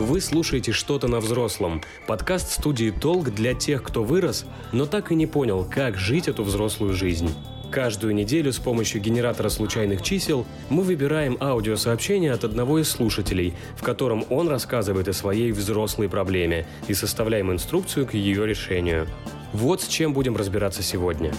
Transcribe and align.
Вы 0.00 0.22
слушаете 0.22 0.72
«Что-то 0.72 1.08
на 1.08 1.20
взрослом»– 1.20 1.82
подкаст 2.06 2.52
студии 2.52 2.90
«Толк» 2.90 3.34
для 3.34 3.52
тех, 3.52 3.82
кто 3.82 4.02
вырос, 4.02 4.46
но 4.72 4.86
так 4.86 5.12
и 5.12 5.14
не 5.14 5.26
понял, 5.26 5.68
как 5.70 5.98
жить 5.98 6.26
эту 6.26 6.42
взрослую 6.42 6.94
жизнь. 6.94 7.28
Каждую 7.70 8.14
неделю 8.14 8.50
с 8.50 8.58
помощью 8.58 9.02
генератора 9.02 9.50
случайных 9.50 10.00
чисел 10.00 10.46
мы 10.70 10.84
выбираем 10.84 11.36
аудиосообщение 11.38 12.32
от 12.32 12.44
одного 12.44 12.78
из 12.78 12.88
слушателей, 12.88 13.52
в 13.76 13.82
котором 13.82 14.24
он 14.30 14.48
рассказывает 14.48 15.06
о 15.06 15.12
своей 15.12 15.52
взрослой 15.52 16.08
проблеме 16.08 16.66
и 16.88 16.94
составляем 16.94 17.52
инструкцию 17.52 18.06
к 18.06 18.14
ее 18.14 18.46
решению. 18.46 19.06
Вот 19.52 19.82
с 19.82 19.86
чем 19.86 20.14
будем 20.14 20.34
разбираться 20.34 20.82
сегодня. 20.82 21.34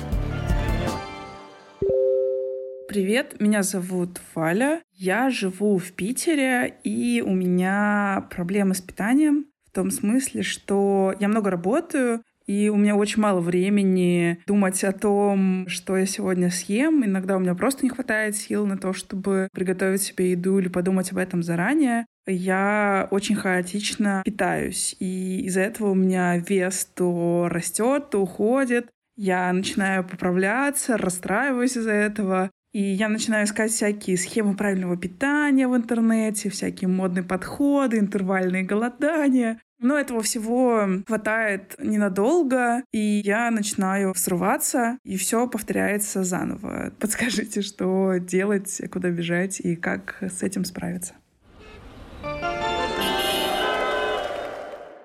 Привет, 2.91 3.39
меня 3.39 3.63
зовут 3.63 4.19
Валя. 4.35 4.81
Я 4.91 5.29
живу 5.29 5.77
в 5.77 5.93
Питере, 5.93 6.75
и 6.83 7.23
у 7.25 7.33
меня 7.33 8.27
проблемы 8.29 8.75
с 8.75 8.81
питанием 8.81 9.45
в 9.65 9.71
том 9.71 9.91
смысле, 9.91 10.43
что 10.43 11.15
я 11.17 11.29
много 11.29 11.49
работаю, 11.49 12.21
и 12.47 12.67
у 12.67 12.75
меня 12.75 12.97
очень 12.97 13.21
мало 13.21 13.39
времени 13.39 14.39
думать 14.45 14.83
о 14.83 14.91
том, 14.91 15.69
что 15.69 15.95
я 15.95 16.05
сегодня 16.05 16.49
съем. 16.49 17.05
Иногда 17.05 17.37
у 17.37 17.39
меня 17.39 17.55
просто 17.55 17.85
не 17.85 17.89
хватает 17.91 18.35
сил 18.35 18.65
на 18.65 18.77
то, 18.77 18.91
чтобы 18.91 19.47
приготовить 19.53 20.01
себе 20.01 20.31
еду 20.31 20.59
или 20.59 20.67
подумать 20.67 21.13
об 21.13 21.17
этом 21.19 21.43
заранее. 21.43 22.05
Я 22.27 23.07
очень 23.09 23.35
хаотично 23.37 24.21
питаюсь, 24.25 24.97
и 24.99 25.43
из-за 25.45 25.61
этого 25.61 25.91
у 25.91 25.95
меня 25.95 26.35
вес 26.39 26.89
то 26.93 27.47
растет, 27.49 28.09
то 28.09 28.21
уходит. 28.21 28.89
Я 29.15 29.53
начинаю 29.53 30.03
поправляться, 30.03 30.97
расстраиваюсь 30.97 31.77
из-за 31.77 31.91
этого. 31.91 32.51
И 32.73 32.81
я 32.81 33.09
начинаю 33.09 33.45
искать 33.45 33.71
всякие 33.71 34.17
схемы 34.17 34.55
правильного 34.55 34.95
питания 34.95 35.67
в 35.67 35.75
интернете, 35.75 36.49
всякие 36.49 36.87
модные 36.87 37.23
подходы, 37.23 37.99
интервальные 37.99 38.63
голодания. 38.63 39.59
Но 39.79 39.97
этого 39.97 40.21
всего 40.21 40.87
хватает 41.07 41.75
ненадолго, 41.79 42.83
и 42.91 42.99
я 43.25 43.49
начинаю 43.49 44.13
срываться, 44.15 44.99
и 45.03 45.17
все 45.17 45.47
повторяется 45.47 46.23
заново. 46.23 46.93
Подскажите, 46.99 47.61
что 47.61 48.17
делать, 48.17 48.79
куда 48.91 49.09
бежать 49.09 49.59
и 49.59 49.75
как 49.75 50.17
с 50.21 50.43
этим 50.43 50.63
справиться. 50.63 51.15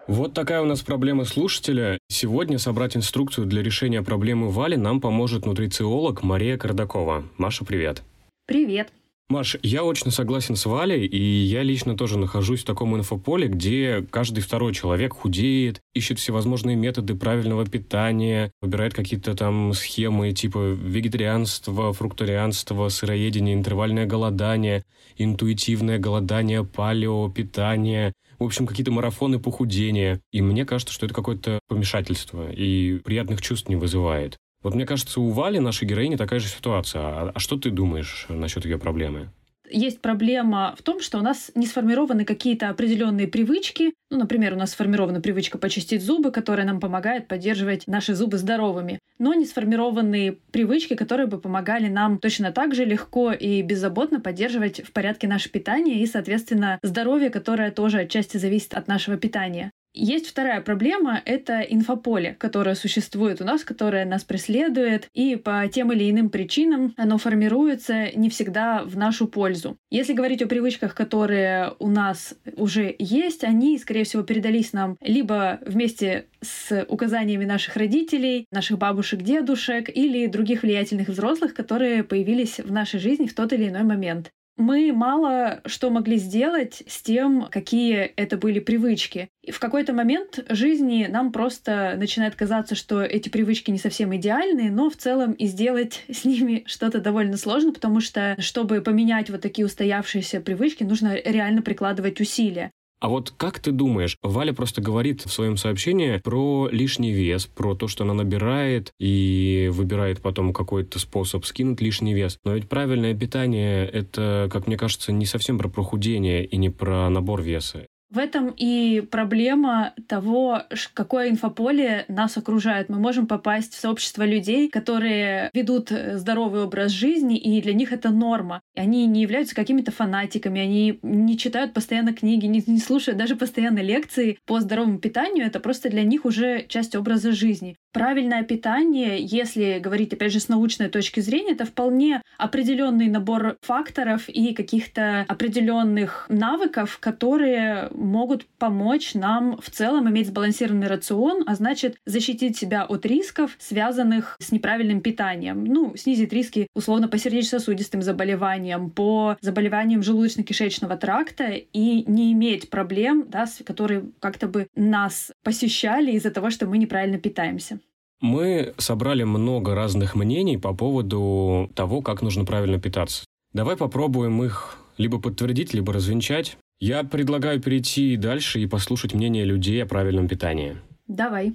Вот 0.07 0.35
такая 0.35 0.63
у 0.63 0.67
нас 0.67 0.83
проблема 0.83 1.25
слушателя. 1.25 1.99
Сегодня 2.09 2.59
собрать 2.59 2.97
инструкцию 2.97 3.47
для 3.47 3.61
решения 3.61 4.03
проблемы 4.03 4.51
Вали 4.51 4.77
нам 4.77 5.01
поможет 5.01 5.47
нутрициолог 5.47 6.23
Мария 6.23 6.57
Кардакова. 6.57 7.25
Маша, 7.39 7.65
привет. 7.65 8.05
Привет. 8.47 8.93
Маш, 9.29 9.57
я 9.65 9.83
очень 9.83 10.13
согласен 10.13 10.55
с 10.55 10.67
Валей, 10.67 11.05
и 11.05 11.19
я 11.19 11.65
лично 11.65 11.97
тоже 11.97 12.17
нахожусь 12.17 12.63
в 12.63 12.65
таком 12.65 12.97
инфополе, 12.97 13.49
где 13.49 14.07
каждый 14.09 14.41
второй 14.41 14.73
человек 14.73 15.15
худеет, 15.15 15.81
ищет 15.95 16.21
всевозможные 16.21 16.77
методы 16.77 17.17
правильного 17.17 17.67
питания, 17.67 18.53
выбирает 18.63 18.95
какие-то 18.95 19.35
там 19.35 19.73
схемы 19.73 20.33
типа 20.33 20.75
вегетарианства, 20.81 21.93
фрукторианства, 21.93 22.89
сыроедения, 22.89 23.55
интервальное 23.55 24.07
голодание, 24.07 24.85
интуитивное 25.19 25.99
голодание, 25.99 26.65
палео, 26.65 27.29
питание, 27.29 28.13
в 28.39 28.45
общем, 28.45 28.67
какие-то 28.67 28.93
марафоны 28.93 29.39
похудения. 29.39 30.21
И 30.33 30.43
мне 30.43 30.65
кажется, 30.65 30.93
что 30.93 31.07
это 31.07 31.15
какое-то 31.15 31.61
помешательство 31.69 32.51
и 32.51 32.99
приятных 32.99 33.43
чувств 33.43 33.69
не 33.69 33.77
вызывает. 33.77 34.37
Вот 34.63 34.75
мне 34.75 34.87
кажется, 34.87 35.21
у 35.21 35.31
Вали, 35.31 35.59
нашей 35.59 35.87
героини, 35.87 36.17
такая 36.17 36.41
же 36.41 36.49
ситуация. 36.49 37.03
А, 37.03 37.33
а 37.35 37.39
что 37.39 37.57
ты 37.57 37.71
думаешь 37.71 38.27
насчет 38.29 38.65
ее 38.65 38.79
проблемы? 38.79 39.31
Есть 39.71 40.01
проблема 40.01 40.75
в 40.79 40.83
том, 40.83 41.01
что 41.01 41.19
у 41.19 41.23
нас 41.23 41.51
не 41.55 41.67
сформированы 41.67 42.25
какие-то 42.25 42.69
определенные 42.69 43.27
привычки. 43.27 43.95
Ну, 44.11 44.19
например, 44.19 44.55
у 44.55 44.57
нас 44.57 44.71
сформирована 44.71 45.21
привычка 45.21 45.59
почистить 45.59 46.03
зубы, 46.03 46.31
которая 46.31 46.67
нам 46.67 46.81
помогает 46.81 47.29
поддерживать 47.29 47.87
наши 47.87 48.15
зубы 48.15 48.39
здоровыми. 48.39 49.01
Но 49.19 49.35
не 49.35 49.45
сформированы 49.45 50.39
привычки, 50.53 50.95
которые 50.95 51.27
бы 51.27 51.39
помогали 51.39 51.89
нам 51.89 52.19
точно 52.19 52.53
так 52.53 52.75
же 52.75 52.85
легко 52.85 53.33
и 53.33 53.63
беззаботно 53.63 54.21
поддерживать 54.21 54.85
в 54.85 54.93
порядке 54.93 55.27
наше 55.27 55.51
питание 55.51 56.01
и, 56.01 56.07
соответственно, 56.07 56.79
здоровье, 56.83 57.31
которое 57.31 57.71
тоже 57.71 58.01
отчасти 58.01 58.37
зависит 58.37 58.75
от 58.75 58.89
нашего 58.89 59.17
питания. 59.17 59.73
Есть 59.99 60.27
вторая 60.27 60.61
проблема— 60.61 61.23
это 61.25 61.61
инфополе, 61.61 62.37
которое 62.39 62.75
существует 62.75 63.41
у 63.41 63.45
нас, 63.45 63.65
которое 63.65 64.05
нас 64.05 64.25
преследует, 64.25 65.09
и 65.15 65.37
по 65.37 65.67
тем 65.73 65.91
или 65.91 66.11
иным 66.11 66.29
причинам 66.29 66.93
оно 66.99 67.17
формируется 67.17 68.11
не 68.15 68.29
всегда 68.29 68.85
в 68.85 68.99
нашу 68.99 69.27
пользу. 69.27 69.79
Если 69.91 70.13
говорить 70.13 70.43
о 70.43 70.49
привычках, 70.49 70.95
которые 70.95 71.73
у 71.79 71.89
нас 71.89 72.35
уже 72.59 72.95
есть, 72.99 73.43
они, 73.43 73.79
скорее 73.79 74.05
всего, 74.05 74.23
передались 74.23 74.75
нам 74.75 74.99
либо 75.01 75.61
вместе 75.65 76.27
с 76.43 76.85
указаниями 76.91 77.47
наших 77.47 77.77
родителей, 77.77 78.45
наших 78.53 78.77
бабушек, 78.77 79.23
дедушек 79.23 79.89
или 79.89 80.27
других 80.27 80.63
влиятельных 80.63 81.09
взрослых, 81.09 81.55
которые 81.55 82.05
появились 82.05 82.59
в 82.59 82.71
нашей 82.71 83.01
жизни 83.01 83.27
в 83.27 83.35
тот 83.35 83.55
или 83.55 83.69
иной 83.69 83.85
момент 83.85 84.31
мы 84.57 84.93
мало 84.93 85.61
что 85.67 85.91
могли 85.91 86.17
сделать 86.17 86.83
с 86.87 87.03
тем, 87.03 87.49
какие 87.51 87.97
это 87.97 88.37
были 88.37 88.59
привычки. 88.59 89.29
И 89.43 89.51
в 89.51 89.61
какой-то 89.61 89.93
момент 89.93 90.45
жизни 90.49 91.07
нам 91.09 91.31
просто 91.33 91.95
начинает 91.97 92.35
казаться, 92.35 92.75
что 92.75 93.03
эти 93.03 93.29
привычки 93.29 93.71
не 93.71 93.79
совсем 93.79 94.15
идеальные, 94.17 94.71
но 94.71 94.91
в 94.91 94.97
целом 94.97 95.33
и 95.33 95.47
сделать 95.47 96.05
с 96.11 96.25
ними 96.25 96.65
что-то 96.67 97.01
довольно 97.01 97.37
сложно, 97.37 97.73
потому 97.73 98.01
что, 98.01 98.37
чтобы 98.39 98.81
поменять 98.81 99.31
вот 99.31 99.41
такие 99.41 99.67
устоявшиеся 99.67 100.41
привычки, 100.41 100.85
нужно 100.85 101.15
реально 101.15 101.63
прикладывать 101.63 102.21
усилия. 102.21 102.71
А 102.99 103.09
вот 103.09 103.31
как 103.37 103.61
ты 103.61 103.73
думаешь, 103.73 104.17
Валя 104.23 104.53
просто 104.53 104.81
говорит 104.81 105.23
в 105.23 105.31
своем 105.31 105.57
сообщении 105.57 106.17
про 106.19 106.69
лишний 106.71 107.13
вес, 107.13 107.47
про 107.47 107.75
то, 107.75 107.89
что 107.89 108.05
она 108.05 108.15
набирает 108.15 108.93
и 108.99 109.71
выбирает 109.73 110.23
потом 110.23 110.55
какой-то 110.55 110.99
способ 110.99 111.45
скинуть 111.45 111.83
лишний 111.83 112.15
вес. 112.15 112.39
Но 112.45 112.55
ведь 112.55 112.69
правильное 112.69 113.15
питание— 113.15 113.87
это, 113.93 114.49
как 114.51 114.67
мне 114.67 114.79
кажется, 114.79 115.13
не 115.13 115.27
совсем 115.27 115.59
про 115.59 115.69
похудение 115.69 116.45
и 116.45 116.57
не 116.57 116.71
про 116.71 117.11
набор 117.11 117.43
веса. 117.43 117.87
В 118.09 118.19
этом 118.19 118.55
и 118.57 119.01
проблема 119.01 119.93
того, 120.07 120.63
какое 120.95 121.29
инфополе 121.29 122.05
нас 122.07 122.37
окружает. 122.37 122.89
Мы 122.89 122.99
можем 122.99 123.27
попасть 123.27 123.75
в 123.75 123.81
сообщество 123.81 124.25
людей, 124.25 124.69
которые 124.69 125.51
ведут 125.53 125.91
э, 125.91 126.17
здоровый 126.17 126.63
образ 126.63 126.93
жизни, 126.93 127.37
и 127.37 127.61
для 127.61 127.75
них 127.75 127.93
это 127.93 128.11
норма. 128.11 128.63
Они 128.77 129.07
не 129.07 129.23
являются 129.23 129.57
какими-то 129.57 129.91
фанатиками, 129.91 130.61
они 130.61 131.01
не 131.03 131.37
читают 131.37 131.75
постоянно 131.75 132.15
книги, 132.15 132.47
не, 132.47 132.63
не 132.65 132.79
слушают 132.79 133.19
даже 133.19 133.35
постоянно 133.35 133.81
лекции 133.81 134.39
по 134.47 134.61
здоровому 134.61 134.99
питанию. 134.99 135.45
Это 135.45 135.59
просто 135.59 135.91
для 135.91 136.05
них 136.05 136.25
уже 136.25 136.65
часть 136.69 136.95
образа 136.95 137.33
жизни. 137.33 137.77
Правильное 137.97 138.43
питание, 138.43 139.17
если 139.19 139.79
говорить, 139.79 140.13
опять 140.13 140.31
же, 140.31 140.39
с 140.39 140.51
научной 140.51 140.91
точки 140.91 141.21
зрения, 141.21 141.53
это 141.53 141.65
вполне 141.65 142.21
определенный 142.37 143.09
набор 143.09 143.57
факторов 143.63 144.29
и 144.29 144.53
каких-то 144.53 145.25
определенных 145.29 146.27
навыков, 146.29 146.99
которые 147.01 147.89
могут 147.93 148.45
помочь 148.59 149.15
нам 149.15 149.59
в 149.63 149.71
целом 149.71 150.11
иметь 150.11 150.27
сбалансированный 150.27 150.89
рацион, 150.89 151.45
а 151.47 151.55
значит 151.55 151.97
защитить 152.05 152.59
себя 152.59 152.85
от 152.85 153.07
рисков, 153.07 153.57
связанных 153.59 154.37
с 154.41 154.53
неправильным 154.53 155.01
питанием. 155.01 155.65
Ну, 155.65 155.97
снизить 155.97 156.35
риски 156.35 156.69
условно 156.75 157.09
по 157.09 157.17
сердечно-сосудистым 157.17 158.03
заболеваниям, 158.03 158.91
по 158.91 159.39
заболеваниям 159.41 160.03
желудочно-кишечного 160.03 160.99
тракта 160.99 161.47
и 161.47 162.05
не 162.11 162.35
иметь 162.35 162.69
проблем, 162.69 163.25
да, 163.29 163.47
которые 163.65 164.11
как-то 164.21 164.49
бы 164.49 164.67
нас 164.77 165.33
посещали 165.43 166.13
из-за 166.13 166.31
того, 166.31 166.51
что 166.51 166.67
мы 166.67 166.77
неправильно 166.77 167.19
питаемся. 167.19 167.81
Мы 168.21 168.75
собрали 168.79 169.25
много 169.25 169.75
разных 169.75 170.15
мнений 170.15 170.57
по 170.57 170.75
поводу 170.75 171.71
того, 171.75 172.01
как 172.01 172.23
нужно 172.23 172.45
правильно 172.45 172.81
питаться. 172.81 173.25
Давай 173.53 173.77
попробуем 173.77 174.43
их 174.43 174.79
либо 174.97 175.21
подтвердить, 175.21 175.75
либо 175.75 175.93
развенчать. 175.93 176.57
Я 176.81 177.05
предлагаю 177.05 177.61
перейти 177.61 178.17
дальше 178.17 178.61
и 178.61 178.67
послушать 178.67 179.15
мнение 179.15 179.45
людей 179.45 179.83
о 179.83 179.87
правильном 179.87 180.29
питании. 180.29 180.77
Давай. 181.09 181.55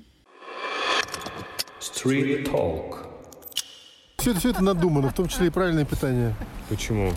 Street 1.80 2.52
Talk. 2.52 3.08
Все, 4.18 4.36
все 4.36 4.52
это 4.52 4.64
надумано, 4.64 5.10
в 5.10 5.16
том 5.16 5.28
числе 5.28 5.48
и 5.48 5.50
правильное 5.50 5.86
питание. 5.86 6.36
Почему? 6.70 7.12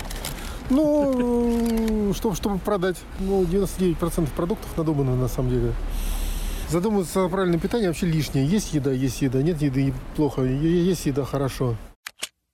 Ну, 0.70 2.12
чтобы, 2.14 2.34
чтобы 2.34 2.58
продать. 2.58 2.96
Ну, 3.20 3.44
99% 3.44 4.28
продуктов 4.34 4.74
надумано 4.76 5.14
на 5.14 5.28
самом 5.28 5.50
деле. 5.50 5.74
Задумываться 6.74 7.24
о 7.24 7.28
правильном 7.28 7.60
питании 7.60 7.86
вообще 7.86 8.06
лишнее. 8.06 8.44
Есть 8.44 8.74
еда, 8.74 8.90
есть 8.90 9.22
еда. 9.22 9.40
Нет 9.40 9.62
еды, 9.62 9.94
плохо. 10.16 10.42
Есть 10.42 11.06
еда, 11.06 11.24
хорошо. 11.24 11.76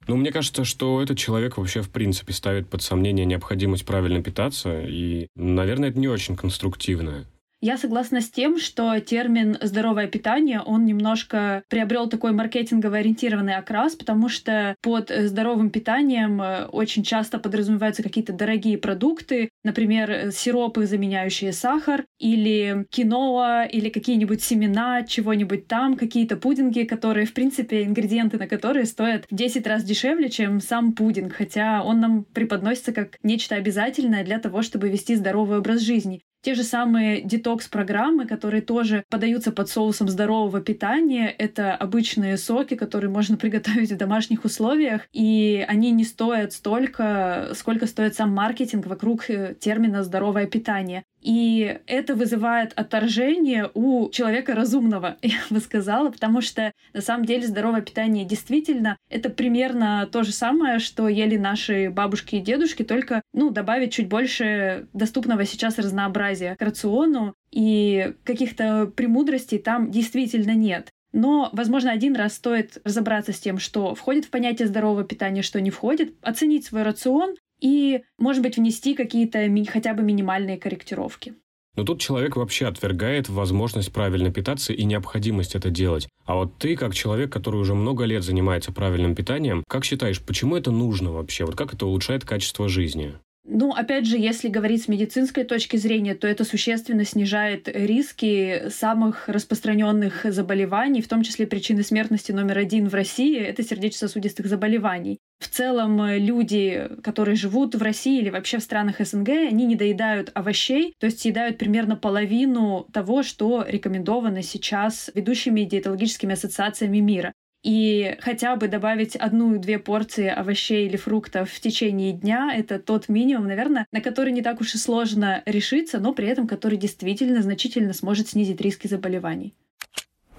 Ну, 0.08 0.16
мне 0.16 0.30
кажется, 0.30 0.66
что 0.66 1.00
этот 1.00 1.16
человек 1.16 1.56
вообще, 1.56 1.80
в 1.80 1.88
принципе, 1.88 2.34
ставит 2.34 2.68
под 2.68 2.82
сомнение 2.82 3.24
необходимость 3.24 3.86
правильно 3.86 4.22
питаться, 4.22 4.82
и, 4.82 5.28
наверное, 5.36 5.88
это 5.88 5.98
не 5.98 6.08
очень 6.08 6.36
конструктивно. 6.36 7.24
Я 7.62 7.76
согласна 7.76 8.22
с 8.22 8.30
тем, 8.30 8.58
что 8.58 8.98
термин 9.00 9.58
«здоровое 9.60 10.06
питание», 10.06 10.62
он 10.62 10.86
немножко 10.86 11.62
приобрел 11.68 12.08
такой 12.08 12.32
маркетингово 12.32 12.96
ориентированный 12.96 13.56
окрас, 13.56 13.94
потому 13.94 14.30
что 14.30 14.74
под 14.80 15.10
здоровым 15.10 15.68
питанием 15.68 16.40
э, 16.40 16.64
очень 16.72 17.02
часто 17.02 17.38
подразумеваются 17.38 18.02
какие-то 18.02 18.32
дорогие 18.32 18.78
продукты, 18.78 19.50
например, 19.62 20.32
сиропы, 20.32 20.86
заменяющие 20.86 21.52
сахар, 21.52 22.06
или 22.18 22.86
киноа, 22.88 23.66
или 23.66 23.90
какие-нибудь 23.90 24.42
семена, 24.42 25.02
чего-нибудь 25.02 25.66
там, 25.66 25.98
какие-то 25.98 26.38
пудинги, 26.38 26.84
которые, 26.84 27.26
в 27.26 27.34
принципе, 27.34 27.84
ингредиенты 27.84 28.38
на 28.38 28.48
которые 28.48 28.86
стоят 28.86 29.26
в 29.30 29.34
10 29.34 29.66
раз 29.66 29.84
дешевле, 29.84 30.30
чем 30.30 30.62
сам 30.62 30.94
пудинг, 30.94 31.34
хотя 31.34 31.82
он 31.82 32.00
нам 32.00 32.24
преподносится 32.24 32.94
как 32.94 33.18
нечто 33.22 33.56
обязательное 33.56 34.24
для 34.24 34.38
того, 34.38 34.62
чтобы 34.62 34.88
вести 34.88 35.14
здоровый 35.14 35.58
образ 35.58 35.82
жизни. 35.82 36.22
Те 36.42 36.54
же 36.54 36.62
самые 36.62 37.20
детокс-программы, 37.20 38.26
которые 38.26 38.62
тоже 38.62 39.04
подаются 39.10 39.52
под 39.52 39.68
соусом 39.68 40.08
здорового 40.08 40.60
питания, 40.62 41.28
это 41.28 41.74
обычные 41.74 42.38
соки, 42.38 42.76
которые 42.76 43.10
можно 43.10 43.36
приготовить 43.38 43.92
в 43.92 43.96
домашних 43.96 44.44
условиях, 44.44 45.02
и 45.12 45.64
они 45.68 45.90
не 45.90 46.04
стоят 46.04 46.52
столько, 46.52 47.52
сколько 47.54 47.86
стоит 47.86 48.14
сам 48.14 48.34
маркетинг 48.34 48.86
вокруг 48.86 49.28
э, 49.28 49.54
термина 49.60 50.02
«здоровое 50.02 50.46
питание». 50.46 51.04
И 51.20 51.78
это 51.86 52.14
вызывает 52.14 52.72
отторжение 52.74 53.70
у 53.74 54.08
человека 54.10 54.54
разумного, 54.54 55.16
я 55.22 55.38
бы 55.50 55.60
сказала, 55.60 56.10
потому 56.10 56.40
что 56.40 56.72
на 56.92 57.00
самом 57.00 57.24
деле 57.24 57.46
здоровое 57.46 57.82
питание 57.82 58.24
действительно 58.24 58.96
это 59.08 59.30
примерно 59.30 60.08
то 60.10 60.22
же 60.22 60.32
самое, 60.32 60.78
что 60.78 61.08
ели 61.08 61.36
наши 61.36 61.90
бабушки 61.90 62.36
и 62.36 62.40
дедушки, 62.40 62.82
только 62.82 63.22
ну, 63.32 63.50
добавить 63.50 63.92
чуть 63.92 64.08
больше 64.08 64.88
доступного 64.92 65.44
сейчас 65.44 65.78
разнообразия 65.78 66.56
к 66.56 66.62
рациону, 66.62 67.34
и 67.50 68.14
каких-то 68.24 68.86
премудростей 68.86 69.58
там 69.58 69.90
действительно 69.90 70.54
нет. 70.54 70.90
Но, 71.12 71.50
возможно, 71.52 71.90
один 71.90 72.14
раз 72.14 72.34
стоит 72.34 72.78
разобраться 72.84 73.32
с 73.32 73.40
тем, 73.40 73.58
что 73.58 73.94
входит 73.94 74.26
в 74.26 74.30
понятие 74.30 74.68
здорового 74.68 75.04
питания, 75.04 75.42
что 75.42 75.60
не 75.60 75.70
входит, 75.70 76.14
оценить 76.22 76.64
свой 76.64 76.84
рацион 76.84 77.34
и, 77.60 78.02
может 78.18 78.42
быть, 78.42 78.56
внести 78.56 78.94
какие-то 78.94 79.48
хотя 79.70 79.94
бы 79.94 80.02
минимальные 80.02 80.58
корректировки. 80.58 81.34
Но 81.76 81.84
тут 81.84 82.00
человек 82.00 82.36
вообще 82.36 82.66
отвергает 82.66 83.28
возможность 83.28 83.92
правильно 83.92 84.32
питаться 84.32 84.72
и 84.72 84.84
необходимость 84.84 85.54
это 85.54 85.70
делать. 85.70 86.08
А 86.26 86.34
вот 86.34 86.58
ты, 86.58 86.76
как 86.76 86.94
человек, 86.94 87.32
который 87.32 87.60
уже 87.60 87.74
много 87.74 88.04
лет 88.04 88.24
занимается 88.24 88.72
правильным 88.72 89.14
питанием, 89.14 89.62
как 89.68 89.84
считаешь, 89.84 90.20
почему 90.20 90.56
это 90.56 90.72
нужно 90.72 91.12
вообще? 91.12 91.44
Вот 91.44 91.56
как 91.56 91.72
это 91.72 91.86
улучшает 91.86 92.24
качество 92.24 92.68
жизни? 92.68 93.14
Ну, 93.44 93.72
опять 93.72 94.06
же, 94.06 94.18
если 94.18 94.48
говорить 94.48 94.84
с 94.84 94.88
медицинской 94.88 95.44
точки 95.44 95.76
зрения, 95.76 96.14
то 96.14 96.28
это 96.28 96.44
существенно 96.44 97.04
снижает 97.04 97.68
риски 97.68 98.68
самых 98.68 99.28
распространенных 99.28 100.24
заболеваний, 100.24 101.00
в 101.00 101.08
том 101.08 101.22
числе 101.22 101.46
причины 101.46 101.82
смертности 101.82 102.32
номер 102.32 102.58
один 102.58 102.88
в 102.88 102.94
России— 102.94 103.38
это 103.40 103.62
сердечно-сосудистых 103.62 104.46
заболеваний. 104.46 105.18
В 105.40 105.48
целом 105.48 106.06
люди, 106.16 106.88
которые 107.02 107.34
живут 107.34 107.74
в 107.74 107.82
России 107.82 108.20
или 108.20 108.30
вообще 108.30 108.58
в 108.58 108.62
странах 108.62 109.00
СНГ, 109.00 109.30
они 109.30 109.66
не 109.66 109.74
доедают 109.74 110.30
овощей, 110.34 110.94
то 110.98 111.06
есть 111.06 111.20
съедают 111.20 111.58
примерно 111.58 111.96
половину 111.96 112.86
того, 112.92 113.22
что 113.22 113.64
рекомендовано 113.66 114.42
сейчас 114.42 115.10
ведущими 115.14 115.62
диетологическими 115.62 116.34
ассоциациями 116.34 116.98
мира 116.98 117.32
и 117.62 118.16
хотя 118.20 118.56
бы 118.56 118.68
добавить 118.68 119.16
одну-две 119.16 119.78
порции 119.78 120.28
овощей 120.28 120.86
или 120.86 120.96
фруктов 120.96 121.50
в 121.50 121.60
течение 121.60 122.12
дня— 122.12 122.52
это 122.56 122.78
тот 122.78 123.08
минимум, 123.08 123.48
наверное, 123.48 123.86
на 123.92 124.00
который 124.00 124.32
не 124.32 124.42
так 124.42 124.60
уж 124.60 124.74
и 124.74 124.78
сложно 124.78 125.42
решиться, 125.44 126.00
но 126.00 126.14
при 126.14 126.28
этом 126.28 126.46
который 126.46 126.78
действительно 126.78 127.42
значительно 127.42 127.92
сможет 127.92 128.28
снизить 128.28 128.60
риски 128.60 128.86
заболеваний. 128.86 129.54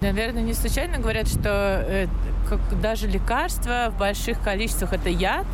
Наверное, 0.02 0.42
не 0.42 0.52
случайно 0.52 0.98
говорят, 0.98 1.28
что 1.28 1.84
э, 1.86 2.06
как 2.48 2.80
даже 2.80 3.06
лекарства 3.06 3.92
в 3.94 3.98
больших 3.98 4.42
количествах 4.42 4.92
это 4.92 5.08
яд, 5.08 5.46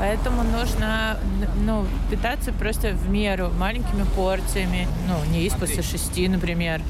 Поэтому 0.00 0.42
нужно 0.42 1.18
ну, 1.66 1.84
питаться 2.10 2.54
просто 2.54 2.92
в 2.92 3.10
меру, 3.10 3.50
маленькими 3.58 4.04
порциями. 4.16 4.88
Ну, 5.06 5.30
не 5.30 5.42
есть 5.42 5.58
после 5.58 5.82
шести, 5.82 6.26
например. 6.26 6.80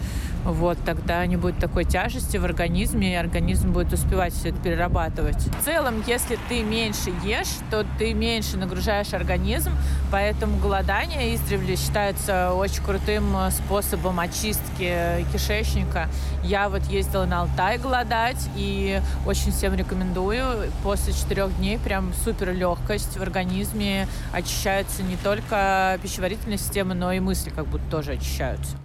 Вот, 0.44 0.78
тогда 0.84 1.24
не 1.26 1.36
будет 1.36 1.58
такой 1.58 1.84
тяжести 1.84 2.38
в 2.38 2.44
организме, 2.44 3.12
и 3.12 3.14
организм 3.14 3.72
будет 3.72 3.92
успевать 3.92 4.32
все 4.32 4.48
это 4.48 4.58
перерабатывать. 4.58 5.36
В 5.36 5.64
целом, 5.64 6.02
если 6.06 6.38
ты 6.48 6.62
меньше 6.62 7.12
ешь, 7.22 7.58
то 7.70 7.84
ты 7.98 8.14
меньше 8.14 8.56
нагружаешь 8.56 9.12
организм, 9.12 9.72
поэтому 10.10 10.56
голодание 10.58 11.34
издревле 11.34 11.76
считается 11.76 12.54
очень 12.54 12.82
крутым 12.82 13.36
э, 13.36 13.50
способом 13.50 14.18
очистки 14.18 15.26
кишечника. 15.32 16.08
Я 16.42 16.68
вот 16.68 16.84
ездила 16.84 17.26
на 17.26 17.42
Алтай 17.42 17.78
голодать, 17.78 18.48
и 18.56 19.00
очень 19.26 19.52
всем 19.52 19.74
рекомендую. 19.74 20.70
После 20.82 21.12
четырех 21.12 21.54
дней 21.58 21.78
прям 21.78 22.12
супер 22.24 22.52
легкость 22.54 23.18
в 23.18 23.22
организме, 23.22 24.08
очищается 24.32 25.02
не 25.02 25.16
только 25.16 25.98
пищеварительная 26.02 26.58
система, 26.58 26.94
но 26.94 27.12
и 27.12 27.20
мысли 27.20 27.50
как 27.50 27.66
будто 27.66 27.84
тоже 27.90 28.12
очищаются. 28.12 28.76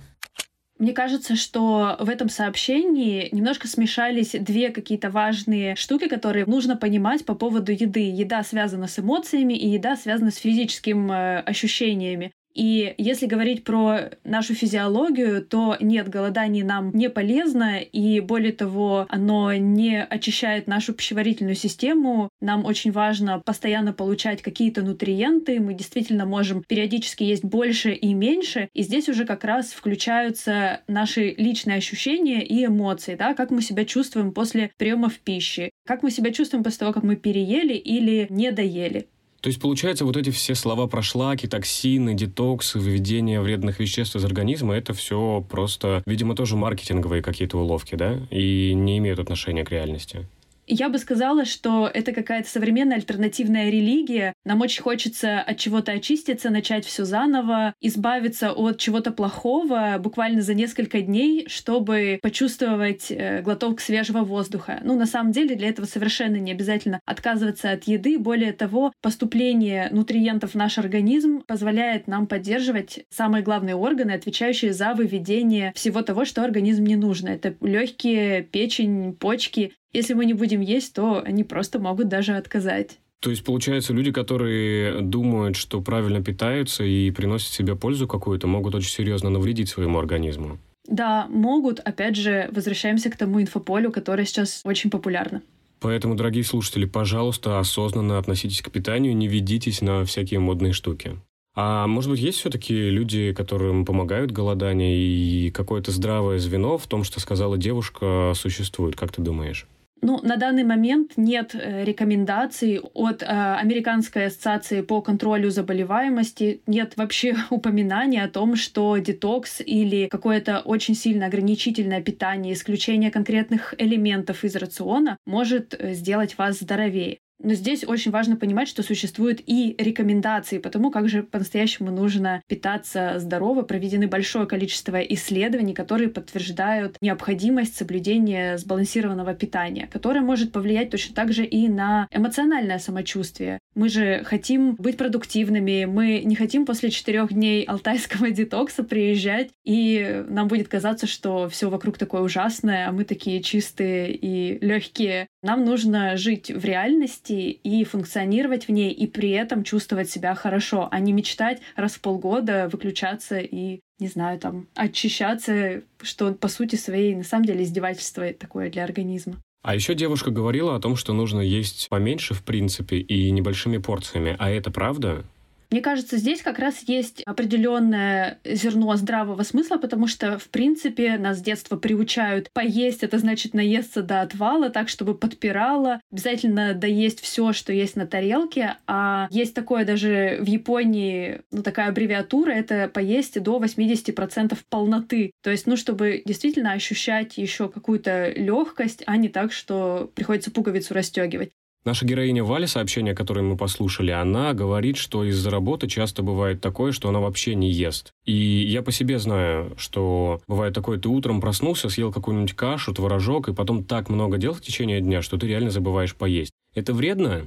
Мне 0.77 0.91
кажется, 0.91 1.37
что 1.37 1.95
в 2.01 2.09
этом 2.09 2.27
сообщении 2.27 3.29
немножко 3.31 3.67
смешались 3.67 4.31
две 4.31 4.71
какие-то 4.71 5.09
важные 5.09 5.75
штуки, 5.77 6.09
которые 6.09 6.45
нужно 6.45 6.75
понимать 6.75 7.25
по 7.25 7.33
поводу 7.33 7.71
еды. 7.71 8.11
Еда 8.11 8.43
связана 8.43 8.87
с 8.87 8.99
эмоциями, 8.99 9.53
и 9.53 9.69
еда 9.69 9.95
связана 9.95 10.31
с 10.31 10.35
физическими 10.35 11.11
э, 11.11 11.39
ощущениями. 11.39 12.33
И 12.55 12.95
если 12.97 13.25
говорить 13.25 13.63
про 13.63 14.11
нашу 14.23 14.55
физиологию, 14.55 15.45
то 15.45 15.75
нет, 15.81 16.09
голодание 16.09 16.63
нам 16.63 16.91
не 16.93 17.09
полезно, 17.09 17.79
и 17.79 18.21
более 18.21 18.53
того, 18.53 19.05
оно 19.09 19.53
не 19.53 20.01
очищает 20.01 20.65
нашу 20.65 20.93
пищеварительную 20.93 21.55
систему. 21.55 22.29
Нам 22.39 22.65
очень 22.65 22.91
важно 22.91 23.39
постоянно 23.39 23.91
получать 23.91 24.41
какие-то 24.41 24.81
нутриенты, 24.81 25.59
мы 25.59 25.73
действительно 25.73 26.25
можем 26.25 26.63
периодически 26.63 27.23
есть 27.23 27.43
больше 27.43 27.91
и 27.91 28.13
меньше, 28.13 28.69
и 28.73 28.83
здесь 28.83 29.09
уже 29.09 29.25
как 29.25 29.43
раз 29.43 29.71
включаются 29.71 30.81
наши 30.87 31.35
личные 31.37 31.77
ощущения 31.77 32.41
и 32.45 32.65
эмоции, 32.65 33.15
да, 33.15 33.33
как 33.33 33.51
мы 33.51 33.61
себя 33.61 33.83
чувствуем 33.83 34.31
после 34.31 34.71
приемов 34.77 35.19
пищи, 35.19 35.71
как 35.85 36.03
мы 36.03 36.11
себя 36.11 36.31
чувствуем 36.31 36.63
после 36.63 36.79
того, 36.79 36.93
как 36.93 37.03
мы 37.03 37.17
переели 37.17 37.73
или 37.73 38.27
не 38.29 38.51
доели. 38.51 39.07
То 39.45 39.49
есть, 39.49 39.61
получается, 39.61 40.05
вот 40.05 40.17
эти 40.17 40.31
все 40.31 40.55
слова 40.55 40.87
про 40.87 41.03
шлаки, 41.03 41.45
токсины, 41.45 42.15
детоксы, 42.15 42.79
выведение 42.79 43.39
вредных 43.39 43.79
веществ 43.79 44.15
из 44.15 44.25
организма, 44.25 44.73
это 44.73 44.95
все 44.95 45.45
просто, 45.47 46.01
видимо, 46.07 46.35
тоже 46.35 46.55
маркетинговые 46.55 47.21
какие-то 47.21 47.59
уловки, 47.59 47.93
да? 47.93 48.17
И 48.31 48.73
не 48.73 48.97
имеют 48.97 49.19
отношения 49.19 49.63
к 49.63 49.69
реальности. 49.69 50.27
Я 50.67 50.89
бы 50.89 50.97
сказала, 50.97 51.45
что 51.45 51.89
это 51.91 52.11
какая-то 52.11 52.49
современная 52.49 52.97
альтернативная 52.97 53.69
религия. 53.69 54.33
Нам 54.45 54.61
очень 54.61 54.81
хочется 54.81 55.39
от 55.39 55.57
чего-то 55.57 55.91
очиститься, 55.91 56.49
начать 56.49 56.85
все 56.85 57.05
заново, 57.05 57.73
избавиться 57.81 58.51
от 58.51 58.79
чего-то 58.79 59.11
плохого 59.11 59.97
буквально 59.99 60.41
за 60.41 60.55
несколько 60.55 61.01
дней, 61.01 61.47
чтобы 61.47 62.19
почувствовать 62.21 63.07
э, 63.09 63.41
глоток 63.41 63.79
свежего 63.79 64.21
воздуха. 64.21 64.79
Ну, 64.83 64.97
на 64.97 65.05
самом 65.05 65.31
деле, 65.31 65.55
для 65.55 65.69
этого 65.69 65.85
совершенно 65.85 66.37
не 66.37 66.51
обязательно 66.51 66.99
отказываться 67.05 67.71
от 67.71 67.83
еды. 67.83 68.17
Более 68.17 68.53
того, 68.53 68.91
поступление 69.01 69.89
нутриентов 69.91 70.51
в 70.51 70.55
наш 70.55 70.79
организм 70.79 71.41
позволяет 71.45 72.07
нам 72.07 72.25
поддерживать 72.25 73.05
самые 73.09 73.43
главные 73.43 73.75
органы, 73.75 74.11
отвечающие 74.11 74.73
за 74.73 74.93
выведение 74.93 75.73
всего 75.75 76.01
того, 76.01 76.25
что 76.25 76.43
организм 76.43 76.85
не 76.85 76.95
нужно. 76.95 77.29
Это 77.29 77.55
легкие, 77.61 78.41
печень, 78.41 79.13
почки. 79.13 79.73
Если 79.95 80.13
мы 80.13 80.25
не 80.25 80.33
будем 80.33 80.59
есть, 80.59 80.93
то 80.93 81.21
они 81.23 81.45
просто 81.45 81.79
могут 81.79 82.09
даже 82.09 82.35
отказать. 82.35 82.99
То 83.21 83.29
есть, 83.29 83.45
получается, 83.45 83.93
люди, 83.93 84.11
которые 84.11 85.01
думают, 85.01 85.55
что 85.55 85.79
правильно 85.81 86.21
питаются 86.21 86.83
и 86.83 87.09
приносят 87.11 87.53
себе 87.53 87.77
пользу 87.77 88.05
какую-то, 88.05 88.45
могут 88.45 88.75
очень 88.75 88.91
серьезно 88.91 89.29
навредить 89.29 89.69
своему 89.69 89.97
организму. 89.97 90.57
Да, 90.85 91.27
могут. 91.29 91.79
Опять 91.79 92.17
же, 92.17 92.49
возвращаемся 92.51 93.09
к 93.09 93.15
тому 93.15 93.41
инфополю, 93.41 93.89
которое 93.89 94.25
сейчас 94.25 94.61
очень 94.65 94.89
популярно. 94.89 95.41
Поэтому, 95.79 96.15
дорогие 96.15 96.43
слушатели, 96.43 96.83
пожалуйста, 96.83 97.59
осознанно 97.59 98.17
относитесь 98.17 98.61
к 98.61 98.69
питанию, 98.69 99.15
не 99.15 99.29
ведитесь 99.29 99.81
на 99.81 100.03
всякие 100.03 100.41
модные 100.41 100.73
штуки. 100.73 101.17
А 101.55 101.87
может 101.87 102.11
быть, 102.11 102.19
есть 102.19 102.39
все-таки 102.39 102.73
люди, 102.89 103.31
которым 103.31 103.85
помогают 103.85 104.31
голодание, 104.31 104.97
и 104.97 105.51
какое-то 105.51 105.91
здравое 105.91 106.37
звено 106.37 106.77
в 106.77 106.85
том, 106.85 107.05
что 107.05 107.21
сказала 107.21 107.57
девушка, 107.57 108.33
существует, 108.35 108.97
как 108.97 109.13
ты 109.13 109.21
думаешь? 109.21 109.65
Ну, 110.01 110.19
на 110.21 110.35
данный 110.35 110.63
момент 110.63 111.13
нет 111.17 111.55
э, 111.55 111.83
рекомендаций 111.83 112.79
от 112.93 113.23
э, 113.23 113.25
Американской 113.25 114.27
ассоциации 114.27 114.81
по 114.81 115.01
контролю 115.01 115.49
заболеваемости, 115.49 116.61
нет 116.67 116.97
вообще 116.97 117.35
упоминания 117.49 118.23
о 118.23 118.29
том, 118.29 118.55
что 118.55 118.97
детокс 118.97 119.61
или 119.61 120.07
какое-то 120.07 120.59
очень 120.59 120.95
сильно 120.95 121.25
ограничительное 121.27 122.01
питание, 122.01 122.53
исключение 122.53 123.09
конкретных 123.09 123.73
элементов 123.77 124.43
из 124.43 124.55
рациона 124.55 125.17
может 125.25 125.73
э, 125.73 125.93
сделать 125.93 126.37
вас 126.37 126.59
здоровее. 126.59 127.19
Но 127.39 127.53
здесь 127.53 127.83
очень 127.85 128.11
важно 128.11 128.37
понимать, 128.37 128.67
что 128.67 128.81
существуют 128.81 129.41
и 129.45 129.75
рекомендации 129.77 130.57
по 130.57 130.69
тому, 130.69 130.89
как 130.89 131.09
же 131.09 131.23
по-настоящему 131.23 131.91
нужно 131.91 132.41
питаться 132.47 133.15
здорово. 133.17 133.63
Проведены 133.63 134.07
большое 134.07 134.47
количество 134.47 134.99
исследований, 135.01 135.73
которые 135.73 136.09
подтверждают 136.09 136.97
необходимость 137.01 137.75
соблюдения 137.75 138.57
сбалансированного 138.57 139.33
питания, 139.33 139.87
которое 139.91 140.21
может 140.21 140.51
повлиять 140.51 140.89
точно 140.89 141.13
так 141.13 141.33
же 141.33 141.45
и 141.45 141.67
на 141.67 142.07
эмоциональное 142.11 142.79
самочувствие. 142.79 143.59
Мы 143.75 143.89
же 143.89 144.23
хотим 144.23 144.75
быть 144.75 144.95
продуктивными, 144.95 145.83
мы 145.83 146.21
не 146.23 146.35
хотим 146.35 146.65
после 146.65 146.89
четырех 146.89 147.33
дней 147.33 147.63
алтайского 147.65 148.29
детокса 148.31 148.83
приезжать, 148.83 149.51
и 149.65 150.23
нам 150.29 150.47
будет 150.47 150.69
казаться, 150.69 151.07
что 151.07 151.49
все 151.49 151.69
вокруг 151.69 151.97
такое 151.97 152.21
ужасное, 152.21 152.87
а 152.87 152.93
мы 152.93 153.03
такие 153.03 153.43
чистые 153.43 154.15
и 154.15 154.65
легкие. 154.65 155.27
Нам 155.43 155.65
нужно 155.65 156.15
жить 156.15 156.49
в 156.49 156.63
реальности 156.63 157.33
и 157.33 157.83
функционировать 157.83 158.69
в 158.69 158.71
ней, 158.71 158.93
и 158.93 159.07
при 159.07 159.31
этом 159.31 159.63
чувствовать 159.65 160.09
себя 160.09 160.35
хорошо, 160.35 160.87
а 160.89 160.99
не 161.01 161.11
мечтать 161.11 161.61
раз 161.75 161.93
в 161.93 162.01
полгода 162.01 162.69
выключаться 162.71 163.39
и 163.39 163.81
не 163.99 164.07
знаю, 164.07 164.39
там, 164.39 164.67
очищаться, 164.75 165.83
что 166.01 166.33
по 166.33 166.47
сути 166.47 166.75
своей 166.75 167.15
на 167.15 167.23
самом 167.23 167.45
деле 167.45 167.63
издевательство 167.63 168.31
такое 168.33 168.69
для 168.69 168.83
организма. 168.83 169.41
А 169.65 169.73
еще 169.73 169.95
девушка 169.95 170.29
говорила 170.29 170.75
о 170.75 170.79
том, 170.79 170.95
что 170.95 171.11
нужно 171.11 171.39
есть 171.41 171.87
поменьше, 171.89 172.35
в 172.35 172.43
принципе, 172.43 172.97
и 172.97 173.31
небольшими 173.31 173.79
порциями. 173.79 174.35
А 174.37 174.51
это 174.51 174.69
правда? 174.69 175.25
Мне 175.71 175.81
кажется, 175.81 176.17
здесь 176.17 176.41
как 176.41 176.59
раз 176.59 176.83
есть 176.87 177.21
определенное 177.25 178.39
зерно 178.43 178.95
здравого 178.95 179.43
смысла, 179.43 179.77
потому 179.77 180.07
что, 180.07 180.37
в 180.37 180.49
принципе, 180.49 181.17
нас 181.17 181.39
с 181.39 181.41
детства 181.41 181.75
приучают 181.75 182.49
поесть, 182.53 183.03
это 183.03 183.17
значит 183.17 183.53
наесться 183.53 184.01
до 184.01 184.21
отвала, 184.21 184.69
так, 184.69 184.89
чтобы 184.89 185.15
подпирало. 185.15 186.01
Обязательно 186.11 186.73
доесть 186.73 187.19
все, 187.19 187.53
что 187.53 187.73
есть 187.73 187.95
на 187.95 188.05
тарелке. 188.05 188.77
А 188.87 189.27
есть 189.31 189.53
такое 189.53 189.85
даже 189.85 190.37
в 190.41 190.45
Японии, 190.45 191.41
ну, 191.51 191.63
такая 191.63 191.89
аббревиатура, 191.89 192.51
это 192.51 192.87
поесть 192.87 193.41
до 193.41 193.59
80% 193.59 194.57
полноты. 194.69 195.31
То 195.41 195.51
есть, 195.51 195.67
ну, 195.67 195.77
чтобы 195.77 196.23
действительно 196.25 196.71
ощущать 196.71 197.37
еще 197.37 197.69
какую-то 197.69 198.31
легкость, 198.31 199.03
а 199.05 199.17
не 199.17 199.29
так, 199.29 199.51
что 199.51 200.11
приходится 200.15 200.51
пуговицу 200.51 200.93
расстегивать. 200.93 201.51
Наша 201.85 202.03
героиня 202.03 202.43
Валя, 202.43 202.65
сообщение, 202.65 203.13
которое 203.13 203.43
мы 203.43 203.55
послушали, 203.55 204.09
она 204.09 204.53
говорит, 204.53 204.97
что 204.97 205.23
из-за 205.23 205.51
работы 205.51 205.87
часто 205.87 206.23
бывает 206.23 206.59
такое, 206.59 206.91
что 206.91 207.09
она 207.09 207.19
вообще 207.19 207.53
не 207.53 207.69
ест. 207.69 208.11
И 208.25 208.33
я 208.33 208.81
по 208.81 208.91
себе 208.91 209.19
знаю, 209.19 209.71
что 209.77 210.41
бывает 210.47 210.73
такое, 210.73 210.97
ты 210.97 211.09
утром 211.09 211.41
проснулся, 211.41 211.89
съел 211.89 212.11
какую-нибудь 212.11 212.53
кашу, 212.53 212.91
творожок, 212.91 213.49
и 213.49 213.53
потом 213.53 213.83
так 213.83 214.09
много 214.09 214.39
дел 214.39 214.53
в 214.53 214.61
течение 214.61 214.99
дня, 214.99 215.21
что 215.21 215.37
ты 215.37 215.45
реально 215.45 215.69
забываешь 215.69 216.15
поесть. 216.15 216.53
Это 216.73 216.91
вредно? 216.91 217.43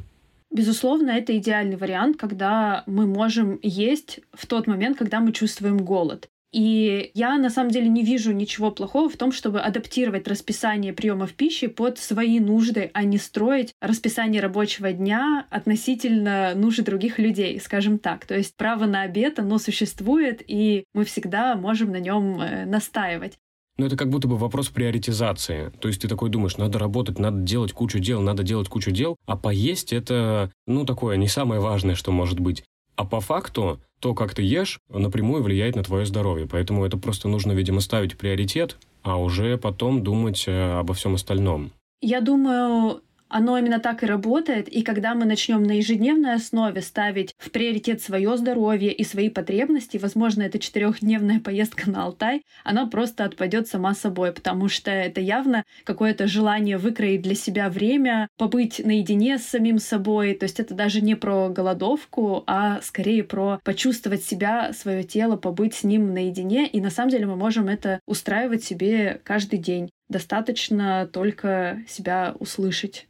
Безусловно, 0.52 1.10
это 1.10 1.36
идеальный 1.36 1.76
вариант, 1.76 2.16
когда 2.16 2.84
мы 2.86 3.06
можем 3.06 3.58
есть 3.60 4.20
в 4.32 4.46
тот 4.46 4.68
момент, 4.68 4.96
когда 4.96 5.18
мы 5.18 5.32
чувствуем 5.32 5.78
голод. 5.78 6.28
И 6.52 7.10
я 7.14 7.36
на 7.36 7.50
самом 7.50 7.70
деле 7.70 7.88
не 7.88 8.02
вижу 8.02 8.32
ничего 8.32 8.70
плохого 8.70 9.10
в 9.10 9.16
том, 9.16 9.32
чтобы 9.32 9.60
адаптировать 9.60 10.26
расписание 10.26 10.92
приемов 10.94 11.34
пищи 11.34 11.66
под 11.66 11.98
свои 11.98 12.40
нужды, 12.40 12.90
а 12.94 13.04
не 13.04 13.18
строить 13.18 13.74
расписание 13.80 14.40
рабочего 14.40 14.92
дня 14.92 15.46
относительно 15.50 16.54
нужд 16.54 16.82
других 16.82 17.18
людей, 17.18 17.60
скажем 17.60 17.98
так. 17.98 18.24
То 18.24 18.36
есть 18.36 18.56
право 18.56 18.86
на 18.86 19.02
обед, 19.02 19.38
оно 19.38 19.58
существует, 19.58 20.42
и 20.46 20.84
мы 20.94 21.04
всегда 21.04 21.54
можем 21.54 21.90
на 21.90 22.00
нем 22.00 22.40
э, 22.40 22.64
настаивать. 22.64 23.38
Но 23.76 23.86
это 23.86 23.96
как 23.96 24.10
будто 24.10 24.26
бы 24.26 24.36
вопрос 24.36 24.68
приоритизации. 24.70 25.70
То 25.80 25.86
есть 25.88 26.00
ты 26.00 26.08
такой 26.08 26.30
думаешь, 26.30 26.56
надо 26.56 26.78
работать, 26.78 27.18
надо 27.18 27.38
делать 27.38 27.72
кучу 27.72 28.00
дел, 28.00 28.20
надо 28.20 28.42
делать 28.42 28.68
кучу 28.68 28.90
дел, 28.90 29.16
а 29.26 29.36
поесть 29.36 29.92
это, 29.92 30.50
ну, 30.66 30.84
такое 30.84 31.16
не 31.16 31.28
самое 31.28 31.60
важное, 31.60 31.94
что 31.94 32.10
может 32.10 32.40
быть. 32.40 32.64
А 32.96 33.04
по 33.04 33.20
факту 33.20 33.80
то, 34.00 34.14
как 34.14 34.34
ты 34.34 34.42
ешь, 34.42 34.78
напрямую 34.88 35.42
влияет 35.42 35.76
на 35.76 35.82
твое 35.82 36.06
здоровье. 36.06 36.46
Поэтому 36.46 36.84
это 36.84 36.96
просто 36.96 37.28
нужно, 37.28 37.52
видимо, 37.52 37.80
ставить 37.80 38.16
приоритет, 38.16 38.76
а 39.02 39.20
уже 39.20 39.58
потом 39.58 40.02
думать 40.02 40.44
э, 40.46 40.78
обо 40.78 40.94
всем 40.94 41.14
остальном. 41.14 41.70
Я 42.00 42.20
думаю, 42.20 43.02
оно 43.28 43.58
именно 43.58 43.78
так 43.78 44.02
и 44.02 44.06
работает. 44.06 44.68
И 44.68 44.82
когда 44.82 45.14
мы 45.14 45.24
начнем 45.24 45.62
на 45.62 45.72
ежедневной 45.72 46.34
основе 46.34 46.80
ставить 46.82 47.34
в 47.38 47.50
приоритет 47.50 48.02
свое 48.02 48.36
здоровье 48.36 48.92
и 48.92 49.04
свои 49.04 49.28
потребности, 49.28 49.96
возможно, 49.96 50.42
эта 50.42 50.58
четырехдневная 50.58 51.40
поездка 51.40 51.90
на 51.90 52.04
Алтай, 52.04 52.42
она 52.64 52.86
просто 52.86 53.24
отпадет 53.24 53.68
сама 53.68 53.94
собой, 53.94 54.32
потому 54.32 54.68
что 54.68 54.90
это 54.90 55.20
явно 55.20 55.64
какое-то 55.84 56.26
желание 56.26 56.78
выкроить 56.78 57.22
для 57.22 57.34
себя 57.34 57.68
время, 57.68 58.28
побыть 58.36 58.80
наедине 58.84 59.38
с 59.38 59.46
самим 59.46 59.78
собой. 59.78 60.34
То 60.34 60.44
есть 60.44 60.60
это 60.60 60.74
даже 60.74 61.00
не 61.00 61.14
про 61.14 61.48
голодовку, 61.48 62.44
а 62.46 62.80
скорее 62.82 63.24
про 63.24 63.60
почувствовать 63.64 64.24
себя, 64.24 64.72
свое 64.72 65.02
тело, 65.02 65.36
побыть 65.36 65.74
с 65.74 65.84
ним 65.84 66.12
наедине. 66.12 66.66
И 66.66 66.80
на 66.80 66.90
самом 66.90 67.10
деле 67.10 67.26
мы 67.26 67.36
можем 67.36 67.68
это 67.68 68.00
устраивать 68.06 68.64
себе 68.64 69.20
каждый 69.24 69.58
день. 69.58 69.90
Достаточно 70.08 71.06
только 71.12 71.82
себя 71.86 72.34
услышать. 72.38 73.08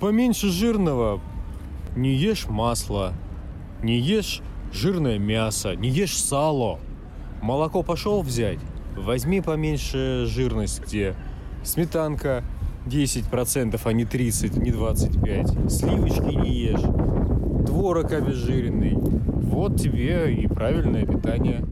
Поменьше 0.00 0.48
жирного. 0.48 1.20
Не 1.94 2.14
ешь 2.14 2.48
масло. 2.48 3.12
Не 3.82 3.98
ешь 3.98 4.40
жирное 4.72 5.18
мясо. 5.18 5.76
Не 5.76 5.90
ешь 5.90 6.16
сало. 6.16 6.80
Молоко 7.42 7.82
пошел 7.82 8.22
взять? 8.22 8.58
Возьми 8.96 9.42
поменьше 9.42 10.24
жирность 10.26 10.82
где. 10.82 11.14
Сметанка 11.62 12.42
10%, 12.86 13.78
а 13.84 13.92
не 13.92 14.06
30, 14.06 14.56
не 14.56 14.70
25. 14.70 15.70
Сливочки 15.70 16.34
не 16.34 16.50
ешь. 16.50 17.66
Творог 17.66 18.10
обезжиренный. 18.12 18.94
Вот 18.96 19.78
тебе 19.78 20.32
и 20.34 20.46
правильное 20.46 21.04
питание. 21.04 21.66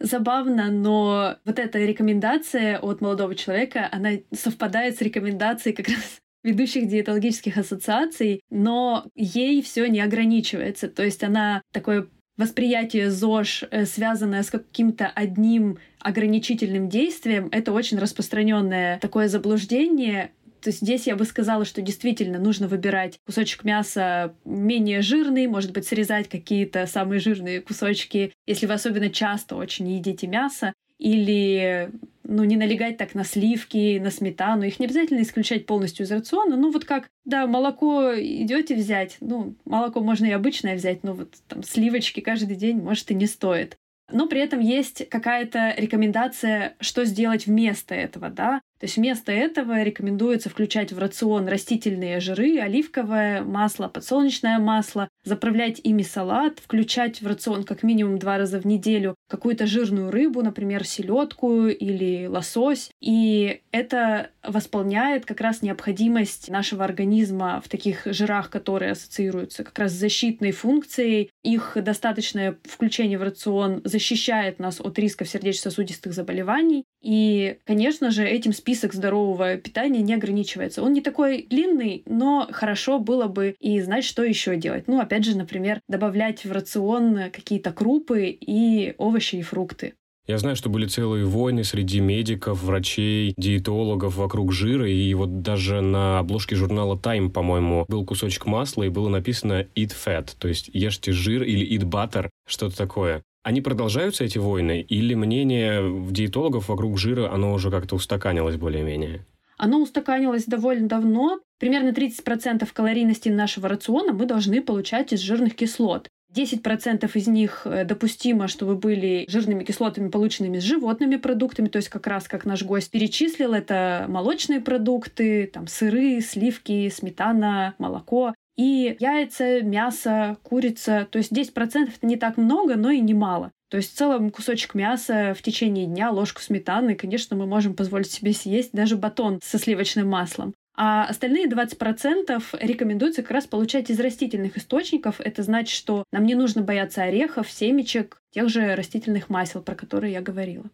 Забавно, 0.00 0.70
но 0.70 1.36
вот 1.46 1.58
эта 1.58 1.78
рекомендация 1.78 2.78
от 2.78 3.00
молодого 3.00 3.34
человека, 3.34 3.88
она 3.90 4.10
совпадает 4.34 4.98
с 4.98 5.00
рекомендацией 5.00 5.74
как 5.74 5.88
раз 5.88 6.20
ведущих 6.44 6.86
диетологических 6.88 7.56
ассоциаций, 7.56 8.42
но 8.50 9.06
ей 9.16 9.62
все 9.62 9.86
не 9.86 10.00
ограничивается. 10.00 10.88
То 10.88 11.02
есть 11.02 11.24
она 11.24 11.62
такое 11.72 12.06
восприятие 12.36 13.10
ЗОЖ, 13.10 13.64
э, 13.70 13.86
связанное 13.86 14.42
с 14.42 14.50
каким-то 14.50 15.06
одним 15.06 15.78
ограничительным 16.00 16.88
действием, 16.88 17.48
это 17.50 17.72
очень 17.72 17.98
распространенное 17.98 18.98
такое 18.98 19.28
заблуждение. 19.28 20.32
То 20.60 20.70
есть 20.70 20.80
здесь 20.80 21.06
я 21.06 21.14
бы 21.14 21.24
сказала, 21.24 21.64
что 21.64 21.82
действительно 21.82 22.38
нужно 22.38 22.68
выбирать 22.68 23.18
кусочек 23.26 23.64
мяса 23.64 24.34
менее 24.44 25.02
жирный, 25.02 25.46
может 25.46 25.72
быть, 25.72 25.86
срезать 25.86 26.28
какие-то 26.28 26.86
самые 26.86 27.20
жирные 27.20 27.60
кусочки, 27.60 28.32
если 28.46 28.66
вы 28.66 28.72
особенно 28.72 29.10
часто 29.10 29.56
очень 29.56 29.90
едите 29.90 30.26
мясо, 30.26 30.72
или 30.98 31.90
ну, 32.24 32.44
не 32.44 32.56
налегать 32.56 32.96
так 32.96 33.14
на 33.14 33.24
сливки, 33.24 33.98
на 33.98 34.10
сметану. 34.10 34.64
Их 34.64 34.78
не 34.80 34.86
обязательно 34.86 35.22
исключать 35.22 35.66
полностью 35.66 36.06
из 36.06 36.12
рациона. 36.12 36.56
Ну, 36.56 36.70
вот 36.70 36.84
как, 36.84 37.08
да, 37.24 37.46
молоко 37.46 38.12
идете 38.14 38.74
взять. 38.74 39.18
Ну, 39.20 39.54
молоко 39.64 40.00
можно 40.00 40.26
и 40.26 40.32
обычное 40.32 40.76
взять, 40.76 41.02
но 41.02 41.14
вот 41.14 41.34
там 41.48 41.62
сливочки 41.62 42.20
каждый 42.20 42.56
день, 42.56 42.80
может, 42.80 43.10
и 43.10 43.14
не 43.14 43.26
стоит. 43.26 43.76
Но 44.10 44.26
при 44.26 44.40
этом 44.40 44.60
есть 44.60 45.08
какая-то 45.08 45.74
рекомендация, 45.76 46.76
что 46.80 47.04
сделать 47.04 47.46
вместо 47.46 47.94
этого, 47.94 48.28
да. 48.28 48.60
То 48.84 48.86
есть 48.86 48.98
вместо 48.98 49.32
этого 49.32 49.82
рекомендуется 49.82 50.50
включать 50.50 50.92
в 50.92 50.98
рацион 50.98 51.48
растительные 51.48 52.20
жиры, 52.20 52.58
оливковое 52.58 53.42
масло, 53.42 53.88
подсолнечное 53.88 54.58
масло, 54.58 55.08
заправлять 55.24 55.80
ими 55.82 56.02
салат, 56.02 56.58
включать 56.58 57.22
в 57.22 57.26
рацион 57.26 57.64
как 57.64 57.82
минимум 57.82 58.18
два 58.18 58.36
раза 58.36 58.60
в 58.60 58.66
неделю 58.66 59.14
какую-то 59.30 59.66
жирную 59.66 60.10
рыбу, 60.10 60.42
например, 60.42 60.84
селедку 60.84 61.66
или 61.66 62.26
лосось. 62.26 62.90
И 63.00 63.62
это 63.72 64.28
восполняет 64.42 65.24
как 65.24 65.40
раз 65.40 65.62
необходимость 65.62 66.50
нашего 66.50 66.84
организма 66.84 67.62
в 67.64 67.70
таких 67.70 68.02
жирах, 68.04 68.50
которые 68.50 68.92
ассоциируются 68.92 69.64
как 69.64 69.78
раз 69.78 69.92
с 69.92 69.98
защитной 69.98 70.52
функцией. 70.52 71.30
Их 71.42 71.78
достаточное 71.80 72.58
включение 72.64 73.18
в 73.18 73.22
рацион 73.22 73.80
защищает 73.84 74.58
нас 74.58 74.78
от 74.78 74.98
рисков 74.98 75.26
сердечно-сосудистых 75.26 76.12
заболеваний. 76.12 76.84
И, 77.02 77.58
конечно 77.64 78.10
же, 78.10 78.26
этим 78.26 78.52
список 78.74 78.92
здорового 78.92 79.56
питания 79.56 80.02
не 80.02 80.14
ограничивается. 80.14 80.82
Он 80.82 80.92
не 80.92 81.00
такой 81.00 81.46
длинный, 81.48 82.02
но 82.06 82.48
хорошо 82.50 82.98
было 82.98 83.28
бы 83.28 83.54
и 83.60 83.80
знать, 83.80 84.04
что 84.04 84.24
еще 84.24 84.56
делать. 84.56 84.88
Ну, 84.88 84.98
опять 84.98 85.24
же, 85.24 85.38
например, 85.38 85.80
добавлять 85.88 86.44
в 86.44 86.50
рацион 86.50 87.30
какие-то 87.32 87.72
крупы 87.72 88.26
и 88.28 88.94
овощи 88.98 89.36
и 89.36 89.42
фрукты. 89.42 89.94
Я 90.26 90.38
знаю, 90.38 90.56
что 90.56 90.70
были 90.70 90.86
целые 90.86 91.24
войны 91.24 91.62
среди 91.62 92.00
медиков, 92.00 92.64
врачей, 92.64 93.34
диетологов 93.36 94.16
вокруг 94.16 94.52
жира, 94.52 94.90
и 94.90 95.14
вот 95.14 95.42
даже 95.42 95.80
на 95.80 96.18
обложке 96.18 96.56
журнала 96.56 96.96
Time, 96.96 97.30
по-моему, 97.30 97.84
был 97.88 98.04
кусочек 98.04 98.46
масла, 98.46 98.84
и 98.84 98.88
было 98.88 99.08
написано 99.08 99.66
«eat 99.76 99.92
fat», 99.94 100.30
то 100.36 100.48
есть 100.48 100.68
«ешьте 100.72 101.12
жир» 101.12 101.44
или 101.44 101.78
«eat 101.78 101.84
butter», 101.84 102.30
что-то 102.48 102.76
такое. 102.76 103.22
Они 103.44 103.60
продолжаются, 103.60 104.24
эти 104.24 104.38
войны, 104.38 104.80
или 104.80 105.14
мнение 105.14 106.10
диетологов 106.10 106.70
вокруг 106.70 106.98
жира, 106.98 107.30
оно 107.30 107.52
уже 107.52 107.70
как-то 107.70 107.94
устаканилось 107.94 108.56
более-менее? 108.56 109.26
Оно 109.58 109.82
устаканилось 109.82 110.46
довольно 110.46 110.88
давно. 110.88 111.40
Примерно 111.58 111.90
30% 111.90 112.66
калорийности 112.72 113.28
нашего 113.28 113.68
рациона 113.68 114.14
мы 114.14 114.24
должны 114.24 114.62
получать 114.62 115.12
из 115.12 115.20
жирных 115.20 115.54
кислот. 115.56 116.08
10% 116.34 117.10
из 117.14 117.26
них 117.28 117.62
э, 117.66 117.84
допустимо, 117.84 118.48
чтобы 118.48 118.76
были 118.76 119.26
жирными 119.28 119.62
кислотами, 119.62 120.08
полученными 120.08 120.58
с 120.58 120.62
животными 120.62 121.16
продуктами, 121.16 121.68
то 121.68 121.76
есть 121.76 121.90
как 121.90 122.06
раз, 122.06 122.26
как 122.26 122.44
наш 122.46 122.64
гость 122.64 122.90
перечислил, 122.90 123.52
это 123.52 124.06
молочные 124.08 124.60
продукты, 124.60 125.46
там 125.46 125.68
сыры, 125.68 126.20
сливки, 126.22 126.88
сметана, 126.88 127.74
молоко. 127.78 128.34
И 128.56 128.96
яйца, 129.00 129.62
мясо, 129.62 130.36
курица. 130.42 131.08
То 131.10 131.18
есть 131.18 131.32
10% 131.32 131.88
это 131.96 132.06
не 132.06 132.16
так 132.16 132.36
много, 132.36 132.76
но 132.76 132.90
и 132.90 133.00
немало. 133.00 133.50
То 133.68 133.78
есть 133.78 133.92
в 133.92 133.96
целом 133.96 134.30
кусочек 134.30 134.74
мяса 134.74 135.34
в 135.36 135.42
течение 135.42 135.86
дня, 135.86 136.10
ложку 136.10 136.40
сметаны, 136.40 136.94
конечно, 136.94 137.36
мы 137.36 137.46
можем 137.46 137.74
позволить 137.74 138.10
себе 138.10 138.32
съесть 138.32 138.70
даже 138.72 138.96
батон 138.96 139.40
со 139.42 139.58
сливочным 139.58 140.08
маслом. 140.08 140.54
А 140.76 141.04
остальные 141.04 141.46
20% 141.46 142.42
рекомендуется 142.60 143.22
как 143.22 143.30
раз 143.30 143.46
получать 143.46 143.90
из 143.90 144.00
растительных 144.00 144.56
источников. 144.56 145.20
Это 145.20 145.42
значит, 145.42 145.76
что 145.76 146.04
нам 146.12 146.24
не 146.24 146.34
нужно 146.34 146.62
бояться 146.62 147.02
орехов, 147.02 147.50
семечек, 147.50 148.18
тех 148.32 148.48
же 148.48 148.74
растительных 148.74 149.28
масел, 149.28 149.62
про 149.62 149.74
которые 149.74 150.12
я 150.12 150.20
говорила. 150.20 150.64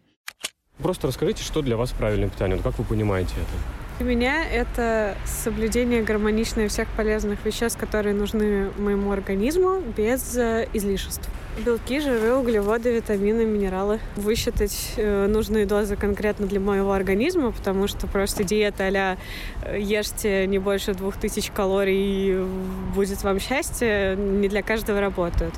Просто 0.79 1.07
расскажите, 1.07 1.43
что 1.43 1.61
для 1.61 1.77
вас 1.77 1.91
правильное 1.91 2.29
питание, 2.29 2.57
как 2.57 2.79
вы 2.79 2.83
понимаете 2.83 3.33
это? 3.33 3.90
Для 4.01 4.09
меня 4.09 4.43
это 4.43 5.15
соблюдение 5.27 6.01
гармоничное 6.01 6.67
всех 6.69 6.87
полезных 6.97 7.45
веществ, 7.45 7.79
которые 7.79 8.15
нужны 8.15 8.71
моему 8.79 9.11
организму, 9.11 9.79
без 9.95 10.35
э, 10.35 10.67
излишеств. 10.73 11.29
Белки, 11.63 11.99
жиры, 11.99 12.33
углеводы, 12.33 12.95
витамины, 12.95 13.45
минералы. 13.45 13.99
Высчитать 14.15 14.93
э, 14.97 15.27
нужные 15.27 15.67
дозы 15.67 15.97
конкретно 15.97 16.47
для 16.47 16.59
моего 16.59 16.93
организма, 16.93 17.51
потому 17.51 17.85
что 17.85 18.07
просто 18.07 18.43
диета 18.43 18.87
а 18.87 19.17
ешьте 19.77 20.47
не 20.47 20.57
больше 20.57 20.95
двух 20.95 21.17
тысяч 21.17 21.51
калорий 21.51 22.39
и 22.39 22.45
будет 22.95 23.21
вам 23.21 23.39
счастье, 23.39 24.15
не 24.17 24.49
для 24.49 24.63
каждого 24.63 24.99
работает. 24.99 25.53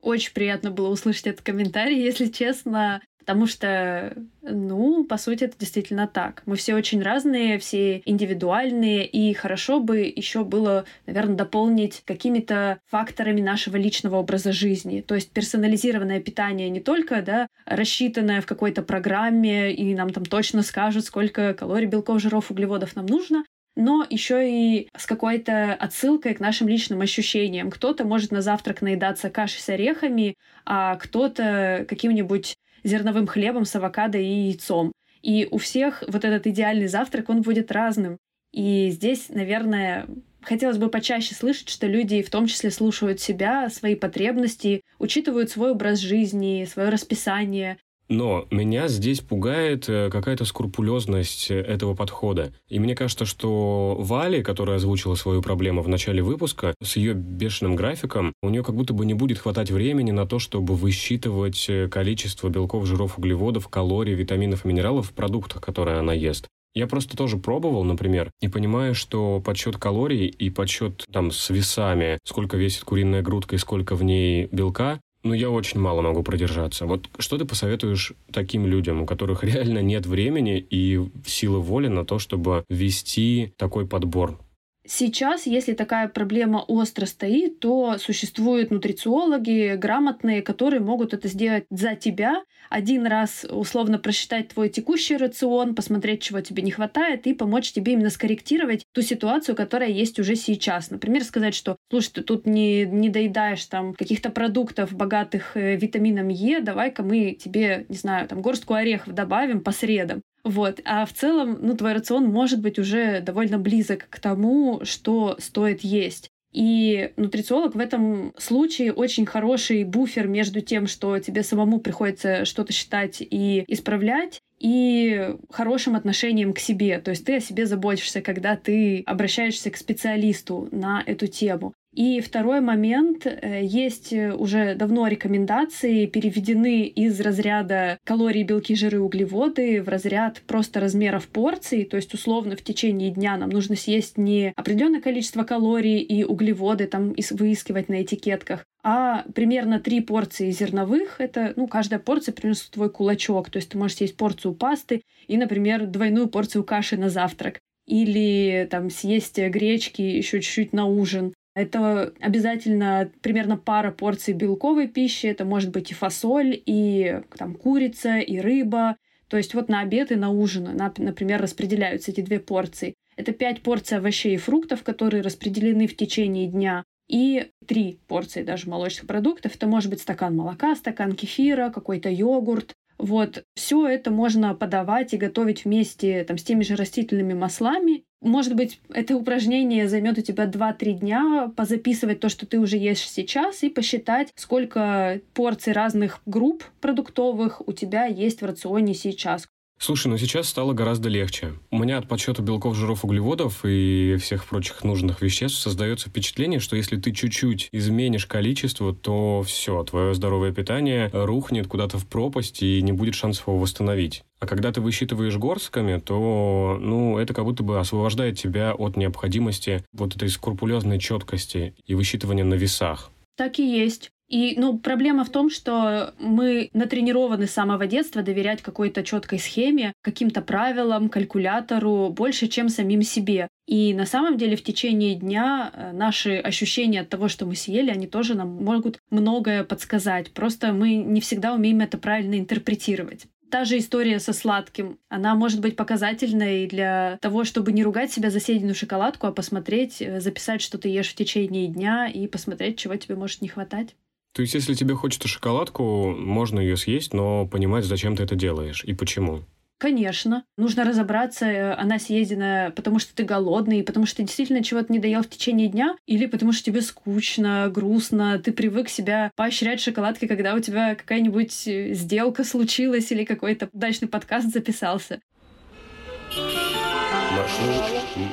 Очень 0.00 0.32
приятно 0.32 0.72
было 0.72 0.88
услышать 0.88 1.28
этот 1.28 1.42
комментарий, 1.42 2.02
если 2.02 2.26
честно. 2.26 3.00
Потому 3.24 3.46
что, 3.46 4.16
ну, 4.42 5.04
по 5.04 5.16
сути, 5.16 5.44
это 5.44 5.56
действительно 5.56 6.08
так. 6.08 6.42
Мы 6.44 6.56
все 6.56 6.74
очень 6.74 7.02
разные, 7.02 7.58
все 7.58 8.02
индивидуальные, 8.04 9.06
и 9.06 9.32
хорошо 9.32 9.78
бы 9.80 10.00
еще 10.00 10.42
было, 10.42 10.84
наверное, 11.06 11.36
дополнить 11.36 12.02
какими-то 12.04 12.80
факторами 12.86 13.40
нашего 13.40 13.76
личного 13.76 14.16
образа 14.16 14.52
жизни. 14.52 15.02
То 15.02 15.14
есть 15.14 15.30
персонализированное 15.30 16.20
питание 16.20 16.68
не 16.68 16.80
только, 16.80 17.22
да, 17.22 17.46
рассчитанное 17.64 18.40
в 18.40 18.46
какой-то 18.46 18.82
программе, 18.82 19.72
и 19.72 19.94
нам 19.94 20.10
там 20.10 20.24
точно 20.24 20.62
скажут, 20.62 21.04
сколько 21.04 21.54
калорий, 21.54 21.86
белков, 21.86 22.20
жиров, 22.20 22.50
углеводов 22.50 22.96
нам 22.96 23.06
нужно, 23.06 23.44
но 23.76 24.04
еще 24.08 24.50
и 24.50 24.88
с 24.96 25.06
какой-то 25.06 25.74
отсылкой 25.74 26.34
к 26.34 26.40
нашим 26.40 26.68
личным 26.68 27.00
ощущениям. 27.00 27.70
Кто-то 27.70 28.04
может 28.04 28.32
на 28.32 28.42
завтрак 28.42 28.82
наедаться 28.82 29.30
кашей 29.30 29.60
с 29.60 29.68
орехами, 29.68 30.34
а 30.66 30.96
кто-то 30.96 31.86
каким-нибудь 31.88 32.56
зерновым 32.84 33.26
хлебом 33.26 33.64
с 33.64 33.74
авокадо 33.76 34.18
и 34.18 34.24
яйцом. 34.24 34.92
И 35.22 35.46
у 35.50 35.58
всех 35.58 36.02
вот 36.08 36.24
этот 36.24 36.46
идеальный 36.46 36.88
завтрак, 36.88 37.28
он 37.28 37.42
будет 37.42 37.70
разным. 37.70 38.18
И 38.52 38.90
здесь, 38.90 39.28
наверное, 39.28 40.06
хотелось 40.42 40.78
бы 40.78 40.88
почаще 40.90 41.34
слышать, 41.34 41.68
что 41.68 41.86
люди 41.86 42.22
в 42.22 42.30
том 42.30 42.46
числе 42.46 42.70
слушают 42.70 43.20
себя, 43.20 43.70
свои 43.70 43.94
потребности, 43.94 44.82
учитывают 44.98 45.50
свой 45.50 45.70
образ 45.70 46.00
жизни, 46.00 46.66
свое 46.70 46.88
расписание, 46.88 47.78
но 48.12 48.46
меня 48.50 48.88
здесь 48.88 49.20
пугает 49.20 49.88
э, 49.88 50.10
какая-то 50.10 50.44
скрупулезность 50.44 51.50
э, 51.50 51.60
этого 51.60 51.94
подхода. 51.94 52.52
И 52.68 52.78
мне 52.78 52.94
кажется, 52.94 53.24
что 53.24 53.96
Вали, 53.98 54.42
которая 54.42 54.76
озвучила 54.76 55.14
свою 55.14 55.40
проблему 55.40 55.82
в 55.82 55.88
начале 55.88 56.22
выпуска, 56.22 56.74
с 56.82 56.96
ее 56.96 57.14
бешеным 57.14 57.74
графиком, 57.74 58.32
у 58.42 58.50
нее 58.50 58.62
как 58.62 58.74
будто 58.74 58.92
бы 58.92 59.06
не 59.06 59.14
будет 59.14 59.38
хватать 59.38 59.70
времени 59.70 60.10
на 60.10 60.26
то, 60.26 60.38
чтобы 60.38 60.74
высчитывать 60.74 61.66
э, 61.68 61.88
количество 61.88 62.48
белков, 62.48 62.86
жиров, 62.86 63.18
углеводов, 63.18 63.68
калорий, 63.68 64.14
витаминов 64.14 64.64
и 64.64 64.68
минералов 64.68 65.08
в 65.08 65.12
продуктах, 65.12 65.62
которые 65.62 65.98
она 65.98 66.12
ест. 66.12 66.48
Я 66.74 66.86
просто 66.86 67.16
тоже 67.16 67.36
пробовал, 67.36 67.84
например, 67.84 68.30
и 68.40 68.48
понимаю, 68.48 68.94
что 68.94 69.40
подсчет 69.40 69.76
калорий 69.76 70.26
и 70.26 70.48
подсчет 70.48 71.04
там 71.12 71.30
с 71.30 71.50
весами, 71.50 72.18
сколько 72.24 72.56
весит 72.56 72.84
куриная 72.84 73.20
грудка 73.20 73.56
и 73.56 73.58
сколько 73.58 73.94
в 73.94 74.02
ней 74.02 74.48
белка, 74.52 75.00
ну, 75.24 75.34
я 75.34 75.50
очень 75.50 75.80
мало 75.80 76.02
могу 76.02 76.22
продержаться. 76.22 76.86
Вот 76.86 77.08
что 77.18 77.38
ты 77.38 77.44
посоветуешь 77.44 78.12
таким 78.32 78.66
людям, 78.66 79.02
у 79.02 79.06
которых 79.06 79.44
реально 79.44 79.80
нет 79.80 80.06
времени 80.06 80.58
и 80.58 81.00
силы 81.26 81.60
воли 81.60 81.88
на 81.88 82.04
то, 82.04 82.18
чтобы 82.18 82.64
вести 82.68 83.54
такой 83.56 83.86
подбор? 83.86 84.38
Сейчас, 84.84 85.46
если 85.46 85.74
такая 85.74 86.08
проблема 86.08 86.58
остро 86.58 87.06
стоит, 87.06 87.60
то 87.60 87.98
существуют 87.98 88.72
нутрициологи 88.72 89.76
грамотные, 89.76 90.42
которые 90.42 90.80
могут 90.80 91.14
это 91.14 91.28
сделать 91.28 91.66
за 91.70 91.94
тебя. 91.94 92.42
Один 92.68 93.06
раз 93.06 93.46
условно 93.48 94.00
просчитать 94.00 94.48
твой 94.48 94.68
текущий 94.70 95.16
рацион, 95.16 95.76
посмотреть, 95.76 96.22
чего 96.22 96.40
тебе 96.40 96.64
не 96.64 96.72
хватает, 96.72 97.28
и 97.28 97.34
помочь 97.34 97.70
тебе 97.70 97.92
именно 97.92 98.10
скорректировать 98.10 98.84
ту 98.92 99.02
ситуацию, 99.02 99.54
которая 99.54 99.90
есть 99.90 100.18
уже 100.18 100.34
сейчас. 100.34 100.90
Например, 100.90 101.22
сказать, 101.22 101.54
что, 101.54 101.76
слушай, 101.88 102.10
ты 102.14 102.22
тут 102.22 102.44
не, 102.44 102.84
не 102.84 103.08
доедаешь 103.08 103.64
там 103.66 103.94
каких-то 103.94 104.30
продуктов, 104.30 104.92
богатых 104.92 105.56
э, 105.56 105.76
витамином 105.76 106.26
Е, 106.26 106.60
давай-ка 106.60 107.04
мы 107.04 107.32
тебе, 107.32 107.86
не 107.88 107.96
знаю, 107.96 108.26
там 108.26 108.42
горстку 108.42 108.74
орехов 108.74 109.14
добавим 109.14 109.60
по 109.60 109.70
средам. 109.70 110.22
Вот. 110.44 110.80
А 110.84 111.06
в 111.06 111.12
целом, 111.12 111.58
ну, 111.60 111.76
твой 111.76 111.92
рацион 111.92 112.26
может 112.26 112.60
быть 112.60 112.78
уже 112.78 113.20
довольно 113.20 113.58
близок 113.58 114.08
к 114.10 114.18
тому, 114.18 114.80
что 114.84 115.36
стоит 115.38 115.82
есть. 115.82 116.30
И 116.52 117.12
нутрициолог 117.16 117.74
в 117.74 117.78
этом 117.78 118.34
случае 118.36 118.92
очень 118.92 119.24
хороший 119.24 119.84
буфер 119.84 120.28
между 120.28 120.60
тем, 120.60 120.86
что 120.86 121.18
тебе 121.18 121.42
самому 121.42 121.80
приходится 121.80 122.44
что-то 122.44 122.72
считать 122.74 123.18
и 123.22 123.64
исправлять, 123.68 124.42
и 124.62 125.34
хорошим 125.50 125.96
отношением 125.96 126.52
к 126.52 126.60
себе. 126.60 127.00
То 127.00 127.10
есть 127.10 127.24
ты 127.24 127.36
о 127.36 127.40
себе 127.40 127.66
заботишься, 127.66 128.22
когда 128.22 128.56
ты 128.56 129.02
обращаешься 129.06 129.70
к 129.70 129.76
специалисту 129.76 130.68
на 130.70 131.02
эту 131.04 131.26
тему. 131.26 131.74
И 131.94 132.20
второй 132.20 132.60
момент. 132.60 133.26
Э, 133.26 133.60
есть 133.62 134.12
э, 134.12 134.32
уже 134.32 134.74
давно 134.74 135.08
рекомендации, 135.08 136.06
переведены 136.06 136.84
из 136.84 137.20
разряда 137.20 137.98
калории, 138.04 138.44
белки, 138.44 138.74
жиры, 138.74 139.00
углеводы 139.00 139.82
в 139.82 139.88
разряд 139.88 140.40
просто 140.46 140.80
размеров 140.80 141.28
порций. 141.28 141.84
То 141.84 141.96
есть, 141.96 142.14
условно, 142.14 142.56
в 142.56 142.62
течение 142.62 143.10
дня 143.10 143.36
нам 143.36 143.50
нужно 143.50 143.76
съесть 143.76 144.16
не 144.16 144.54
определенное 144.56 145.02
количество 145.02 145.42
калорий 145.42 145.98
и 145.98 146.24
углеводы, 146.24 146.86
там 146.86 147.14
выискивать 147.30 147.90
на 147.90 148.02
этикетках, 148.02 148.64
а 148.82 149.24
примерно 149.34 149.78
три 149.78 150.00
порции 150.00 150.50
зерновых, 150.50 151.20
это, 151.20 151.52
ну, 151.56 151.68
каждая 151.68 152.00
порция 152.00 152.32
примерно 152.32 152.60
твой 152.70 152.90
кулачок, 152.90 153.50
то 153.50 153.58
есть 153.58 153.70
ты 153.70 153.78
можешь 153.78 153.98
съесть 153.98 154.16
порцию 154.16 154.54
пасты 154.54 155.02
и, 155.28 155.36
например, 155.36 155.86
двойную 155.86 156.28
порцию 156.28 156.64
каши 156.64 156.96
на 156.96 157.08
завтрак. 157.08 157.60
Или 157.86 158.66
там 158.70 158.90
съесть 158.90 159.38
гречки 159.38 160.02
еще 160.02 160.40
чуть-чуть 160.40 160.72
на 160.72 160.86
ужин. 160.86 161.34
Это 161.54 162.12
обязательно 162.20 163.10
примерно 163.20 163.56
пара 163.56 163.90
порций 163.90 164.34
белковой 164.34 164.88
пищи. 164.88 165.26
Это 165.26 165.44
может 165.44 165.70
быть 165.70 165.90
и 165.90 165.94
фасоль, 165.94 166.60
и 166.64 167.20
там 167.36 167.54
курица, 167.54 168.18
и 168.18 168.38
рыба. 168.38 168.96
То 169.28 169.36
есть 169.36 169.54
вот 169.54 169.68
на 169.68 169.80
обед 169.80 170.12
и 170.12 170.14
на 170.14 170.30
ужин, 170.30 170.68
например, 170.98 171.42
распределяются 171.42 172.10
эти 172.10 172.20
две 172.20 172.38
порции. 172.38 172.94
Это 173.16 173.32
пять 173.32 173.62
порций 173.62 173.98
овощей 173.98 174.34
и 174.34 174.38
фруктов, 174.38 174.82
которые 174.82 175.22
распределены 175.22 175.86
в 175.86 175.96
течение 175.96 176.46
дня. 176.46 176.84
И 177.08 177.50
три 177.66 178.00
порции 178.06 178.42
даже 178.42 178.68
молочных 178.68 179.06
продуктов. 179.06 179.54
Это 179.54 179.66
может 179.66 179.90
быть 179.90 180.00
стакан 180.00 180.36
молока, 180.36 180.74
стакан 180.76 181.12
кефира, 181.12 181.70
какой-то 181.70 182.08
йогурт, 182.08 182.74
вот, 183.02 183.44
все 183.56 183.88
это 183.88 184.12
можно 184.12 184.54
подавать 184.54 185.12
и 185.12 185.16
готовить 185.16 185.64
вместе 185.64 186.22
там, 186.22 186.38
с 186.38 186.44
теми 186.44 186.62
же 186.62 186.76
растительными 186.76 187.34
маслами. 187.34 188.04
Может 188.20 188.54
быть, 188.54 188.80
это 188.90 189.16
упражнение 189.16 189.88
займет 189.88 190.18
у 190.18 190.22
тебя 190.22 190.44
2-3 190.44 190.92
дня, 190.92 191.52
позаписывать 191.56 192.20
то, 192.20 192.28
что 192.28 192.46
ты 192.46 192.60
уже 192.60 192.76
ешь 192.76 193.10
сейчас, 193.10 193.64
и 193.64 193.70
посчитать, 193.70 194.30
сколько 194.36 195.20
порций 195.34 195.72
разных 195.72 196.20
групп 196.26 196.62
продуктовых 196.80 197.66
у 197.66 197.72
тебя 197.72 198.04
есть 198.04 198.40
в 198.40 198.46
рационе 198.46 198.94
сейчас. 198.94 199.48
Слушай, 199.84 200.06
ну 200.06 200.16
сейчас 200.16 200.48
стало 200.48 200.74
гораздо 200.74 201.08
легче. 201.08 201.54
У 201.72 201.78
меня 201.78 201.98
от 201.98 202.06
подсчета 202.06 202.40
белков, 202.40 202.76
жиров, 202.76 203.04
углеводов 203.04 203.64
и 203.64 204.16
всех 204.20 204.46
прочих 204.46 204.84
нужных 204.84 205.20
веществ 205.22 205.58
создается 205.58 206.08
впечатление, 206.08 206.60
что 206.60 206.76
если 206.76 206.96
ты 206.96 207.10
чуть-чуть 207.10 207.68
изменишь 207.72 208.26
количество, 208.26 208.94
то 208.94 209.42
все, 209.42 209.82
твое 209.82 210.14
здоровое 210.14 210.52
питание 210.52 211.10
рухнет 211.12 211.66
куда-то 211.66 211.98
в 211.98 212.06
пропасть 212.06 212.62
и 212.62 212.80
не 212.80 212.92
будет 212.92 213.16
шансов 213.16 213.48
его 213.48 213.58
восстановить. 213.58 214.22
А 214.38 214.46
когда 214.46 214.70
ты 214.70 214.80
высчитываешь 214.80 215.36
горстками, 215.36 215.98
то, 215.98 216.78
ну, 216.80 217.18
это 217.18 217.34
как 217.34 217.44
будто 217.44 217.64
бы 217.64 217.80
освобождает 217.80 218.38
тебя 218.38 218.74
от 218.74 218.96
необходимости 218.96 219.84
вот 219.92 220.14
этой 220.14 220.28
скрупулезной 220.28 221.00
четкости 221.00 221.74
и 221.84 221.96
высчитывания 221.96 222.44
на 222.44 222.54
весах. 222.54 223.10
Так 223.34 223.58
и 223.58 223.66
есть. 223.66 224.12
И, 224.32 224.54
ну, 224.56 224.78
проблема 224.78 225.24
в 225.24 225.28
том, 225.28 225.50
что 225.50 226.14
мы 226.18 226.70
натренированы 226.72 227.46
с 227.46 227.50
самого 227.50 227.86
детства 227.86 228.22
доверять 228.22 228.62
какой-то 228.62 229.04
четкой 229.04 229.38
схеме, 229.38 229.92
каким-то 230.00 230.40
правилам, 230.40 231.10
калькулятору 231.10 232.08
больше, 232.08 232.48
чем 232.48 232.70
самим 232.70 233.02
себе. 233.02 233.48
И 233.66 233.92
на 233.92 234.06
самом 234.06 234.38
деле 234.38 234.56
в 234.56 234.62
течение 234.62 235.16
дня 235.16 235.70
э, 235.74 235.92
наши 235.92 236.36
ощущения 236.36 237.02
от 237.02 237.10
того, 237.10 237.28
что 237.28 237.44
мы 237.44 237.54
съели, 237.54 237.90
они 237.90 238.06
тоже 238.06 238.34
нам 238.34 238.64
могут 238.64 239.00
многое 239.10 239.64
подсказать. 239.64 240.32
Просто 240.32 240.72
мы 240.72 240.94
не 240.94 241.20
всегда 241.20 241.52
умеем 241.52 241.80
это 241.80 241.98
правильно 241.98 242.38
интерпретировать 242.38 243.26
та 243.50 243.66
же 243.66 243.76
история 243.76 244.18
со 244.18 244.32
сладким. 244.32 244.98
Она 245.10 245.34
может 245.34 245.60
быть 245.60 245.76
показательной 245.76 246.66
для 246.66 247.18
того, 247.20 247.44
чтобы 247.44 247.72
не 247.72 247.84
ругать 247.84 248.10
себя 248.10 248.30
за 248.30 248.40
съеденную 248.40 248.74
шоколадку, 248.74 249.26
а 249.26 249.32
посмотреть, 249.32 250.00
э, 250.00 250.20
записать, 250.20 250.62
что 250.62 250.78
ты 250.78 250.88
ешь 250.88 251.10
в 251.10 251.14
течение 251.14 251.66
дня 251.66 252.06
и 252.08 252.26
посмотреть, 252.26 252.78
чего 252.78 252.96
тебе 252.96 253.14
может 253.14 253.42
не 253.42 253.48
хватать. 253.48 253.94
То 254.32 254.42
есть, 254.42 254.54
если 254.54 254.74
тебе 254.74 254.94
хочется 254.94 255.28
шоколадку, 255.28 256.10
можно 256.10 256.58
ее 256.58 256.76
съесть, 256.76 257.12
но 257.12 257.46
понимать, 257.46 257.84
зачем 257.84 258.16
ты 258.16 258.22
это 258.22 258.34
делаешь 258.34 258.82
и 258.84 258.94
почему. 258.94 259.44
Конечно. 259.82 260.44
Нужно 260.56 260.84
разобраться, 260.84 261.44
э, 261.44 261.74
она 261.74 261.98
съедена, 261.98 262.72
потому 262.76 263.00
что 263.00 263.16
ты 263.16 263.24
голодный, 263.24 263.82
потому 263.82 264.06
что 264.06 264.18
ты 264.18 264.22
действительно 264.22 264.62
чего-то 264.62 264.92
не 264.92 265.00
доел 265.00 265.24
в 265.24 265.28
течение 265.28 265.66
дня, 265.66 265.96
или 266.06 266.26
потому 266.26 266.52
что 266.52 266.62
тебе 266.62 266.82
скучно, 266.82 267.68
грустно, 267.68 268.38
ты 268.38 268.52
привык 268.52 268.88
себя 268.88 269.32
поощрять 269.34 269.80
шоколадкой, 269.80 270.28
когда 270.28 270.54
у 270.54 270.60
тебя 270.60 270.94
какая-нибудь 270.94 271.66
э, 271.66 271.94
сделка 271.94 272.44
случилась 272.44 273.10
или 273.10 273.24
какой-то 273.24 273.68
удачный 273.72 274.06
подкаст 274.06 274.52
записался. 274.52 275.20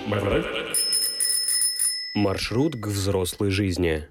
Маршрут... 0.06 0.46
Маршрут 2.14 2.76
к 2.76 2.86
взрослой 2.86 3.50
жизни. 3.50 4.08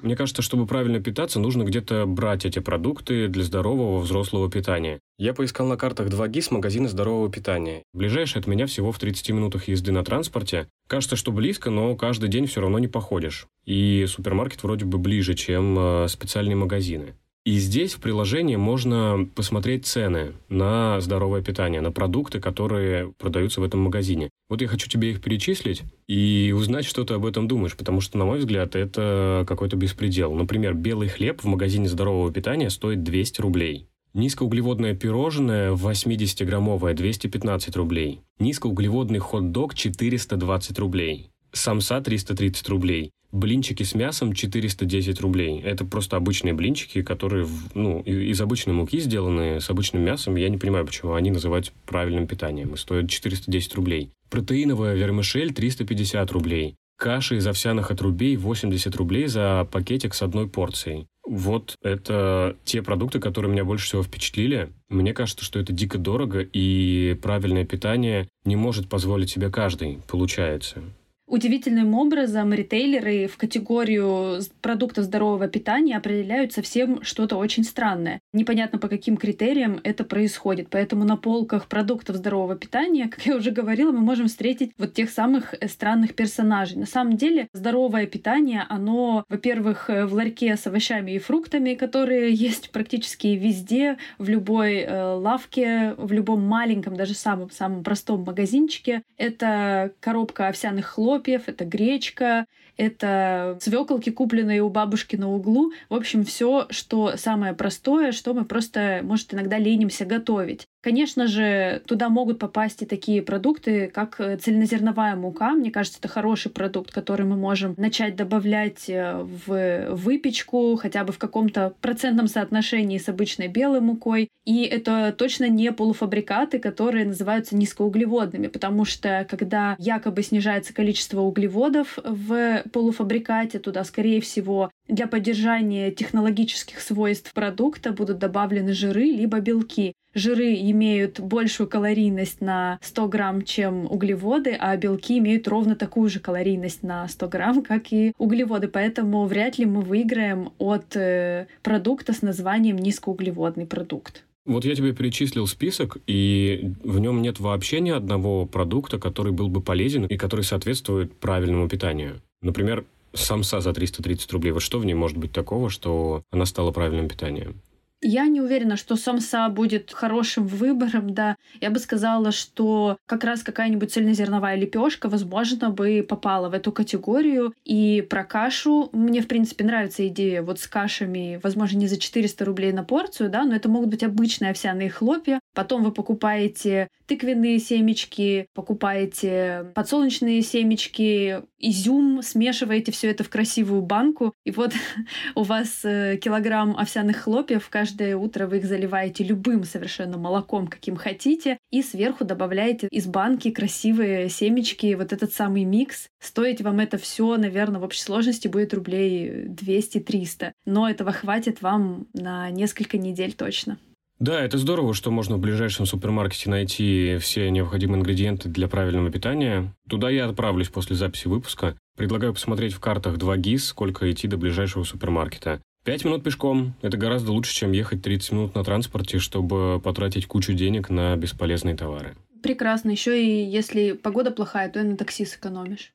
Мне 0.00 0.14
кажется, 0.14 0.42
чтобы 0.42 0.66
правильно 0.66 1.00
питаться, 1.00 1.40
нужно 1.40 1.64
где-то 1.64 2.06
брать 2.06 2.44
эти 2.44 2.60
продукты 2.60 3.26
для 3.26 3.42
здорового 3.42 3.98
взрослого 4.00 4.48
питания. 4.48 5.00
Я 5.18 5.34
поискал 5.34 5.66
на 5.66 5.76
картах 5.76 6.08
2 6.08 6.28
ГИС 6.28 6.52
магазина 6.52 6.88
здорового 6.88 7.28
питания. 7.30 7.82
Ближайший 7.92 8.38
от 8.38 8.46
меня 8.46 8.66
всего 8.66 8.92
в 8.92 8.98
30 8.98 9.30
минутах 9.30 9.66
езды 9.66 9.90
на 9.90 10.04
транспорте. 10.04 10.68
Кажется, 10.86 11.16
что 11.16 11.32
близко, 11.32 11.70
но 11.70 11.96
каждый 11.96 12.28
день 12.28 12.46
все 12.46 12.60
равно 12.60 12.78
не 12.78 12.86
походишь. 12.86 13.48
И 13.64 14.06
супермаркет 14.08 14.62
вроде 14.62 14.84
бы 14.84 14.98
ближе, 14.98 15.34
чем 15.34 15.76
э, 15.76 16.08
специальные 16.08 16.56
магазины. 16.56 17.14
И 17.48 17.56
здесь 17.60 17.94
в 17.94 18.00
приложении 18.00 18.56
можно 18.56 19.26
посмотреть 19.34 19.86
цены 19.86 20.34
на 20.50 21.00
здоровое 21.00 21.40
питание, 21.40 21.80
на 21.80 21.90
продукты, 21.90 22.40
которые 22.40 23.14
продаются 23.16 23.62
в 23.62 23.64
этом 23.64 23.80
магазине. 23.80 24.28
Вот 24.50 24.60
я 24.60 24.68
хочу 24.68 24.86
тебе 24.86 25.12
их 25.12 25.22
перечислить 25.22 25.82
и 26.08 26.54
узнать, 26.54 26.84
что 26.84 27.06
ты 27.06 27.14
об 27.14 27.24
этом 27.24 27.48
думаешь, 27.48 27.74
потому 27.74 28.02
что, 28.02 28.18
на 28.18 28.26
мой 28.26 28.40
взгляд, 28.40 28.76
это 28.76 29.46
какой-то 29.48 29.76
беспредел. 29.76 30.34
Например, 30.34 30.74
белый 30.74 31.08
хлеб 31.08 31.40
в 31.40 31.46
магазине 31.46 31.88
здорового 31.88 32.30
питания 32.30 32.68
стоит 32.68 33.02
200 33.02 33.40
рублей. 33.40 33.88
Низкоуглеводное 34.12 34.94
пирожное 34.94 35.72
80-граммовое 35.72 36.92
215 36.92 37.76
рублей. 37.76 38.20
Низкоуглеводный 38.38 39.20
хот-дог 39.20 39.74
420 39.74 40.78
рублей. 40.78 41.30
Самса 41.52 42.00
330 42.00 42.68
рублей. 42.68 43.10
Блинчики 43.30 43.82
с 43.82 43.94
мясом 43.94 44.32
410 44.32 45.20
рублей. 45.20 45.60
Это 45.60 45.84
просто 45.84 46.16
обычные 46.16 46.54
блинчики, 46.54 47.02
которые 47.02 47.46
ну, 47.74 48.00
из 48.00 48.40
обычной 48.40 48.72
муки 48.72 48.98
сделаны, 49.00 49.60
с 49.60 49.68
обычным 49.68 50.02
мясом. 50.02 50.36
Я 50.36 50.48
не 50.48 50.56
понимаю, 50.56 50.86
почему 50.86 51.12
они 51.12 51.30
называют 51.30 51.72
правильным 51.84 52.26
питанием. 52.26 52.72
И 52.72 52.76
стоят 52.78 53.10
410 53.10 53.74
рублей. 53.74 54.10
Протеиновая 54.30 54.94
вермишель 54.94 55.52
350 55.52 56.30
рублей. 56.32 56.76
Каша 56.98 57.36
из 57.36 57.46
овсяных 57.46 57.92
отрубей 57.92 58.36
80 58.36 58.96
рублей 58.96 59.28
за 59.28 59.68
пакетик 59.70 60.14
с 60.14 60.22
одной 60.22 60.48
порцией. 60.48 61.06
Вот 61.24 61.76
это 61.82 62.56
те 62.64 62.82
продукты, 62.82 63.20
которые 63.20 63.52
меня 63.52 63.64
больше 63.64 63.86
всего 63.86 64.02
впечатлили. 64.02 64.72
Мне 64.88 65.12
кажется, 65.12 65.44
что 65.44 65.60
это 65.60 65.72
дико 65.72 65.98
дорого, 65.98 66.40
и 66.40 67.16
правильное 67.22 67.64
питание 67.64 68.26
не 68.44 68.56
может 68.56 68.88
позволить 68.88 69.30
себе 69.30 69.50
каждый, 69.50 69.98
получается. 70.08 70.82
Удивительным 71.28 71.94
образом 71.94 72.54
ритейлеры 72.54 73.26
в 73.26 73.36
категорию 73.36 74.40
продуктов 74.62 75.04
здорового 75.04 75.46
питания 75.46 75.94
определяют 75.94 76.54
совсем 76.54 77.02
что-то 77.02 77.36
очень 77.36 77.64
странное. 77.64 78.20
Непонятно 78.32 78.78
по 78.78 78.88
каким 78.88 79.18
критериям 79.18 79.78
это 79.84 80.04
происходит. 80.04 80.68
Поэтому 80.70 81.04
на 81.04 81.18
полках 81.18 81.66
продуктов 81.66 82.16
здорового 82.16 82.56
питания, 82.56 83.08
как 83.08 83.26
я 83.26 83.36
уже 83.36 83.50
говорила, 83.50 83.92
мы 83.92 84.00
можем 84.00 84.28
встретить 84.28 84.72
вот 84.78 84.94
тех 84.94 85.10
самых 85.10 85.52
э, 85.52 85.68
странных 85.68 86.14
персонажей. 86.14 86.78
На 86.78 86.86
самом 86.86 87.18
деле 87.18 87.48
здоровое 87.52 88.06
питание, 88.06 88.64
оно, 88.70 89.24
во-первых, 89.28 89.90
э, 89.90 90.06
в 90.06 90.14
ларьке 90.14 90.56
с 90.56 90.66
овощами 90.66 91.10
и 91.10 91.18
фруктами, 91.18 91.74
которые 91.74 92.32
есть 92.32 92.70
практически 92.70 93.26
везде, 93.28 93.98
в 94.16 94.30
любой 94.30 94.76
э, 94.76 95.12
лавке, 95.14 95.94
в 95.98 96.10
любом 96.10 96.42
маленьком, 96.42 96.96
даже 96.96 97.12
самом-самом 97.12 97.84
простом 97.84 98.24
магазинчике. 98.24 99.02
Это 99.18 99.92
коробка 100.00 100.48
овсяных 100.48 100.86
хлопьев, 100.86 101.17
хлопьев, 101.18 101.48
это 101.48 101.64
гречка, 101.64 102.46
это 102.78 103.58
свеколки, 103.60 104.10
купленные 104.10 104.62
у 104.62 104.70
бабушки 104.70 105.16
на 105.16 105.30
углу. 105.30 105.72
В 105.90 105.94
общем, 105.94 106.24
все, 106.24 106.66
что 106.70 107.16
самое 107.16 107.52
простое, 107.52 108.12
что 108.12 108.32
мы 108.32 108.44
просто, 108.44 109.00
может, 109.02 109.34
иногда 109.34 109.58
ленимся 109.58 110.06
готовить. 110.06 110.66
Конечно 110.80 111.26
же, 111.26 111.82
туда 111.86 112.08
могут 112.08 112.38
попасть 112.38 112.82
и 112.82 112.86
такие 112.86 113.20
продукты, 113.20 113.88
как 113.88 114.20
э, 114.20 114.36
цельнозерновая 114.36 115.16
мука. 115.16 115.50
Мне 115.50 115.72
кажется, 115.72 115.98
это 115.98 116.06
хороший 116.06 116.52
продукт, 116.52 116.92
который 116.92 117.26
мы 117.26 117.36
можем 117.36 117.74
начать 117.76 118.14
добавлять 118.14 118.88
э, 118.88 119.26
в 119.46 119.88
выпечку, 119.90 120.78
хотя 120.80 121.02
бы 121.02 121.12
в 121.12 121.18
каком-то 121.18 121.74
процентном 121.80 122.28
соотношении 122.28 122.98
с 122.98 123.08
обычной 123.08 123.48
белой 123.48 123.80
мукой. 123.80 124.28
И 124.44 124.62
это 124.62 125.12
точно 125.18 125.48
не 125.48 125.72
полуфабрикаты, 125.72 126.60
которые 126.60 127.04
называются 127.06 127.56
низкоуглеводными, 127.56 128.46
потому 128.46 128.84
что 128.84 129.26
когда 129.28 129.74
якобы 129.80 130.22
снижается 130.22 130.72
количество 130.72 131.20
углеводов 131.22 131.98
в 132.02 132.62
полуфабрикате, 132.70 133.58
туда, 133.58 133.84
скорее 133.84 134.20
всего, 134.20 134.70
для 134.86 135.06
поддержания 135.06 135.90
технологических 135.90 136.80
свойств 136.80 137.32
продукта 137.32 137.92
будут 137.92 138.18
добавлены 138.18 138.72
жиры 138.72 139.04
либо 139.04 139.40
белки. 139.40 139.92
Жиры 140.14 140.54
имеют 140.54 141.20
большую 141.20 141.68
калорийность 141.68 142.40
на 142.40 142.78
100 142.82 143.08
грамм, 143.08 143.42
чем 143.42 143.84
углеводы, 143.84 144.56
а 144.58 144.76
белки 144.76 145.18
имеют 145.18 145.46
ровно 145.46 145.76
такую 145.76 146.08
же 146.08 146.18
калорийность 146.18 146.82
на 146.82 147.06
100 147.06 147.28
грамм, 147.28 147.62
как 147.62 147.92
и 147.92 148.12
углеводы. 148.18 148.68
Поэтому 148.68 149.26
вряд 149.26 149.58
ли 149.58 149.66
мы 149.66 149.82
выиграем 149.82 150.50
от 150.58 150.96
э, 150.96 151.46
продукта 151.62 152.12
с 152.14 152.22
названием 152.22 152.76
низкоуглеводный 152.76 153.66
продукт. 153.66 154.24
Вот 154.48 154.64
я 154.64 154.74
тебе 154.74 154.94
перечислил 154.94 155.46
список, 155.46 155.98
и 156.06 156.72
в 156.82 156.98
нем 157.00 157.20
нет 157.20 157.38
вообще 157.38 157.80
ни 157.80 157.90
одного 157.90 158.46
продукта, 158.46 158.98
который 158.98 159.30
был 159.30 159.48
бы 159.48 159.60
полезен 159.60 160.06
и 160.06 160.16
который 160.16 160.42
соответствует 160.42 161.14
правильному 161.20 161.68
питанию. 161.68 162.22
Например, 162.42 162.84
самса 163.14 163.60
за 163.60 163.72
330 163.72 164.32
рублей. 164.32 164.52
Вот 164.52 164.62
что 164.62 164.78
в 164.78 164.84
ней 164.84 164.94
может 164.94 165.16
быть 165.16 165.32
такого, 165.32 165.70
что 165.70 166.22
она 166.30 166.46
стала 166.46 166.70
правильным 166.70 167.08
питанием? 167.08 167.60
Я 168.00 168.26
не 168.26 168.40
уверена, 168.40 168.76
что 168.76 168.94
самса 168.94 169.48
будет 169.48 169.92
хорошим 169.92 170.46
выбором, 170.46 171.14
да. 171.14 171.36
Я 171.60 171.70
бы 171.70 171.80
сказала, 171.80 172.30
что 172.30 172.96
как 173.06 173.24
раз 173.24 173.42
какая-нибудь 173.42 173.92
цельнозерновая 173.92 174.54
лепешка, 174.54 175.08
возможно, 175.08 175.70
бы 175.70 176.06
попала 176.08 176.48
в 176.48 176.54
эту 176.54 176.70
категорию. 176.70 177.54
И 177.64 178.06
про 178.08 178.22
кашу 178.22 178.88
мне, 178.92 179.20
в 179.20 179.26
принципе, 179.26 179.64
нравится 179.64 180.06
идея 180.06 180.42
вот 180.42 180.60
с 180.60 180.68
кашами, 180.68 181.40
возможно, 181.42 181.78
не 181.78 181.88
за 181.88 181.98
400 181.98 182.44
рублей 182.44 182.72
на 182.72 182.84
порцию, 182.84 183.30
да, 183.30 183.42
но 183.42 183.56
это 183.56 183.68
могут 183.68 183.90
быть 183.90 184.04
обычные 184.04 184.52
овсяные 184.52 184.90
хлопья. 184.90 185.40
Потом 185.58 185.82
вы 185.82 185.90
покупаете 185.90 186.86
тыквенные 187.06 187.58
семечки, 187.58 188.46
покупаете 188.54 189.72
подсолнечные 189.74 190.40
семечки, 190.42 191.42
изюм, 191.58 192.22
смешиваете 192.22 192.92
все 192.92 193.10
это 193.10 193.24
в 193.24 193.28
красивую 193.28 193.82
банку, 193.82 194.34
и 194.44 194.52
вот 194.52 194.72
у 195.34 195.42
вас 195.42 195.80
э, 195.82 196.16
килограмм 196.22 196.76
овсяных 196.78 197.16
хлопьев, 197.16 197.68
каждое 197.70 198.16
утро 198.16 198.46
вы 198.46 198.58
их 198.58 198.66
заливаете 198.66 199.24
любым 199.24 199.64
совершенно 199.64 200.16
молоком, 200.16 200.68
каким 200.68 200.94
хотите, 200.94 201.58
и 201.72 201.82
сверху 201.82 202.24
добавляете 202.24 202.86
из 202.92 203.06
банки 203.06 203.50
красивые 203.50 204.28
семечки, 204.28 204.94
вот 204.94 205.12
этот 205.12 205.32
самый 205.32 205.64
микс. 205.64 206.06
Стоить 206.20 206.60
вам 206.60 206.78
это 206.78 206.98
все, 206.98 207.36
наверное, 207.36 207.80
в 207.80 207.84
общей 207.84 208.02
сложности 208.02 208.46
будет 208.46 208.72
рублей 208.74 209.46
200-300, 209.46 210.52
но 210.66 210.88
этого 210.88 211.10
хватит 211.10 211.62
вам 211.62 212.06
на 212.12 212.48
несколько 212.50 212.96
недель 212.96 213.32
точно. 213.32 213.76
Да, 214.18 214.40
это 214.40 214.58
здорово, 214.58 214.94
что 214.94 215.12
можно 215.12 215.36
в 215.36 215.40
ближайшем 215.40 215.86
супермаркете 215.86 216.50
найти 216.50 217.18
все 217.20 217.50
необходимые 217.50 218.00
ингредиенты 218.00 218.48
для 218.48 218.66
правильного 218.66 219.10
питания. 219.10 219.72
Туда 219.88 220.10
я 220.10 220.26
отправлюсь 220.26 220.68
после 220.68 220.96
записи 220.96 221.28
выпуска. 221.28 221.76
Предлагаю 221.96 222.34
посмотреть 222.34 222.72
в 222.72 222.80
картах 222.80 223.16
2 223.16 223.36
ГИС, 223.36 223.66
сколько 223.66 224.10
идти 224.10 224.26
до 224.26 224.36
ближайшего 224.36 224.82
супермаркета. 224.82 225.60
Пять 225.84 226.04
минут 226.04 226.24
пешком– 226.24 226.74
это 226.82 226.96
гораздо 226.96 227.30
лучше, 227.32 227.54
чем 227.54 227.72
ехать 227.72 228.02
30 228.02 228.32
минут 228.32 228.54
на 228.56 228.64
транспорте, 228.64 229.20
чтобы 229.20 229.80
потратить 229.80 230.26
кучу 230.26 230.52
денег 230.52 230.90
на 230.90 231.16
бесполезные 231.16 231.76
товары. 231.76 232.16
Прекрасно. 232.42 232.90
Еще 232.90 233.24
и 233.24 233.44
если 233.44 233.92
погода 233.92 234.32
плохая, 234.32 234.68
то 234.68 234.80
и 234.80 234.82
на 234.82 234.96
такси 234.96 235.24
сэкономишь. 235.24 235.92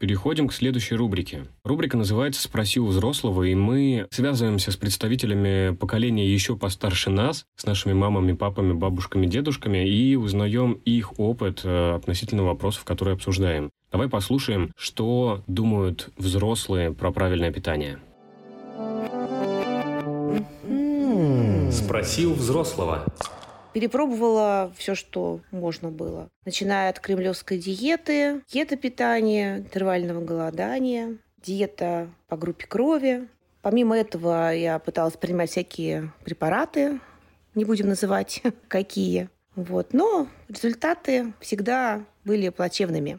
Переходим 0.00 0.48
к 0.48 0.54
следующей 0.54 0.94
рубрике. 0.94 1.44
Рубрика 1.62 1.98
называется 1.98 2.40
«Спроси 2.40 2.80
у 2.80 2.86
взрослого», 2.86 3.42
и 3.42 3.54
мы 3.54 4.06
связываемся 4.10 4.72
с 4.72 4.76
представителями 4.76 5.76
поколения 5.76 6.26
еще 6.26 6.56
постарше 6.56 7.10
нас, 7.10 7.44
с 7.54 7.66
нашими 7.66 7.92
мамами, 7.92 8.32
папами, 8.32 8.72
бабушками, 8.72 9.26
дедушками, 9.26 9.86
и 9.86 10.16
узнаем 10.16 10.72
их 10.86 11.20
опыт 11.20 11.60
э, 11.64 11.96
относительно 11.96 12.44
вопросов, 12.44 12.84
которые 12.84 13.12
обсуждаем. 13.12 13.68
Давай 13.92 14.08
послушаем, 14.08 14.72
что 14.74 15.44
думают 15.46 16.08
взрослые 16.16 16.94
про 16.94 17.12
правильное 17.12 17.52
питание. 17.52 17.98
Спроси 21.70 22.24
у 22.24 22.32
взрослого. 22.32 23.04
Перепробовала 23.72 24.72
все, 24.76 24.94
что 24.94 25.40
можно 25.50 25.90
было. 25.90 26.28
Начиная 26.44 26.90
от 26.90 27.00
кремлевской 27.00 27.58
диеты, 27.58 28.42
диета 28.52 28.76
интервального 29.58 30.20
голодания, 30.24 31.18
диета 31.42 32.08
по 32.28 32.36
группе 32.36 32.66
крови. 32.66 33.28
Помимо 33.62 33.96
этого 33.96 34.54
я 34.54 34.78
пыталась 34.78 35.16
принимать 35.16 35.50
всякие 35.50 36.12
препараты, 36.24 37.00
не 37.54 37.64
будем 37.64 37.88
называть 37.88 38.42
какие. 38.68 39.28
Вот. 39.54 39.92
Но 39.92 40.28
результаты 40.48 41.32
всегда 41.40 42.04
были 42.24 42.48
плачевными. 42.48 43.18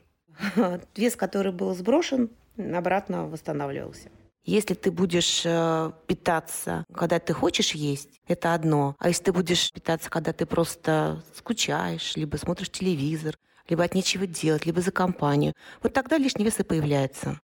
Вес, 0.96 1.16
который 1.16 1.52
был 1.52 1.74
сброшен, 1.76 2.30
обратно 2.58 3.28
восстанавливался. 3.28 4.10
Если 4.44 4.74
ты 4.74 4.92
будешь 4.92 5.44
э, 5.46 5.92
питаться, 6.08 6.84
когда 6.92 7.20
ты 7.20 7.32
хочешь 7.32 7.74
есть, 7.74 8.20
это 8.28 8.56
одно. 8.56 8.96
А 8.98 9.10
если 9.10 9.26
ты 9.26 9.34
будешь 9.34 9.72
питаться, 9.72 10.10
когда 10.10 10.34
ты 10.34 10.48
просто 10.48 11.24
скучаешь, 11.36 12.16
либо 12.16 12.38
смотришь 12.38 12.72
телевизор, 12.72 13.38
либо 13.70 13.84
от 13.84 13.94
нечего 13.94 14.26
делать, 14.26 14.66
либо 14.66 14.82
за 14.82 14.92
компанию, 14.92 15.54
вот 15.84 15.94
тогда 15.94 16.18
лишний 16.18 16.44
вес 16.44 16.60
и 16.60 16.64
появляется. 16.64 17.40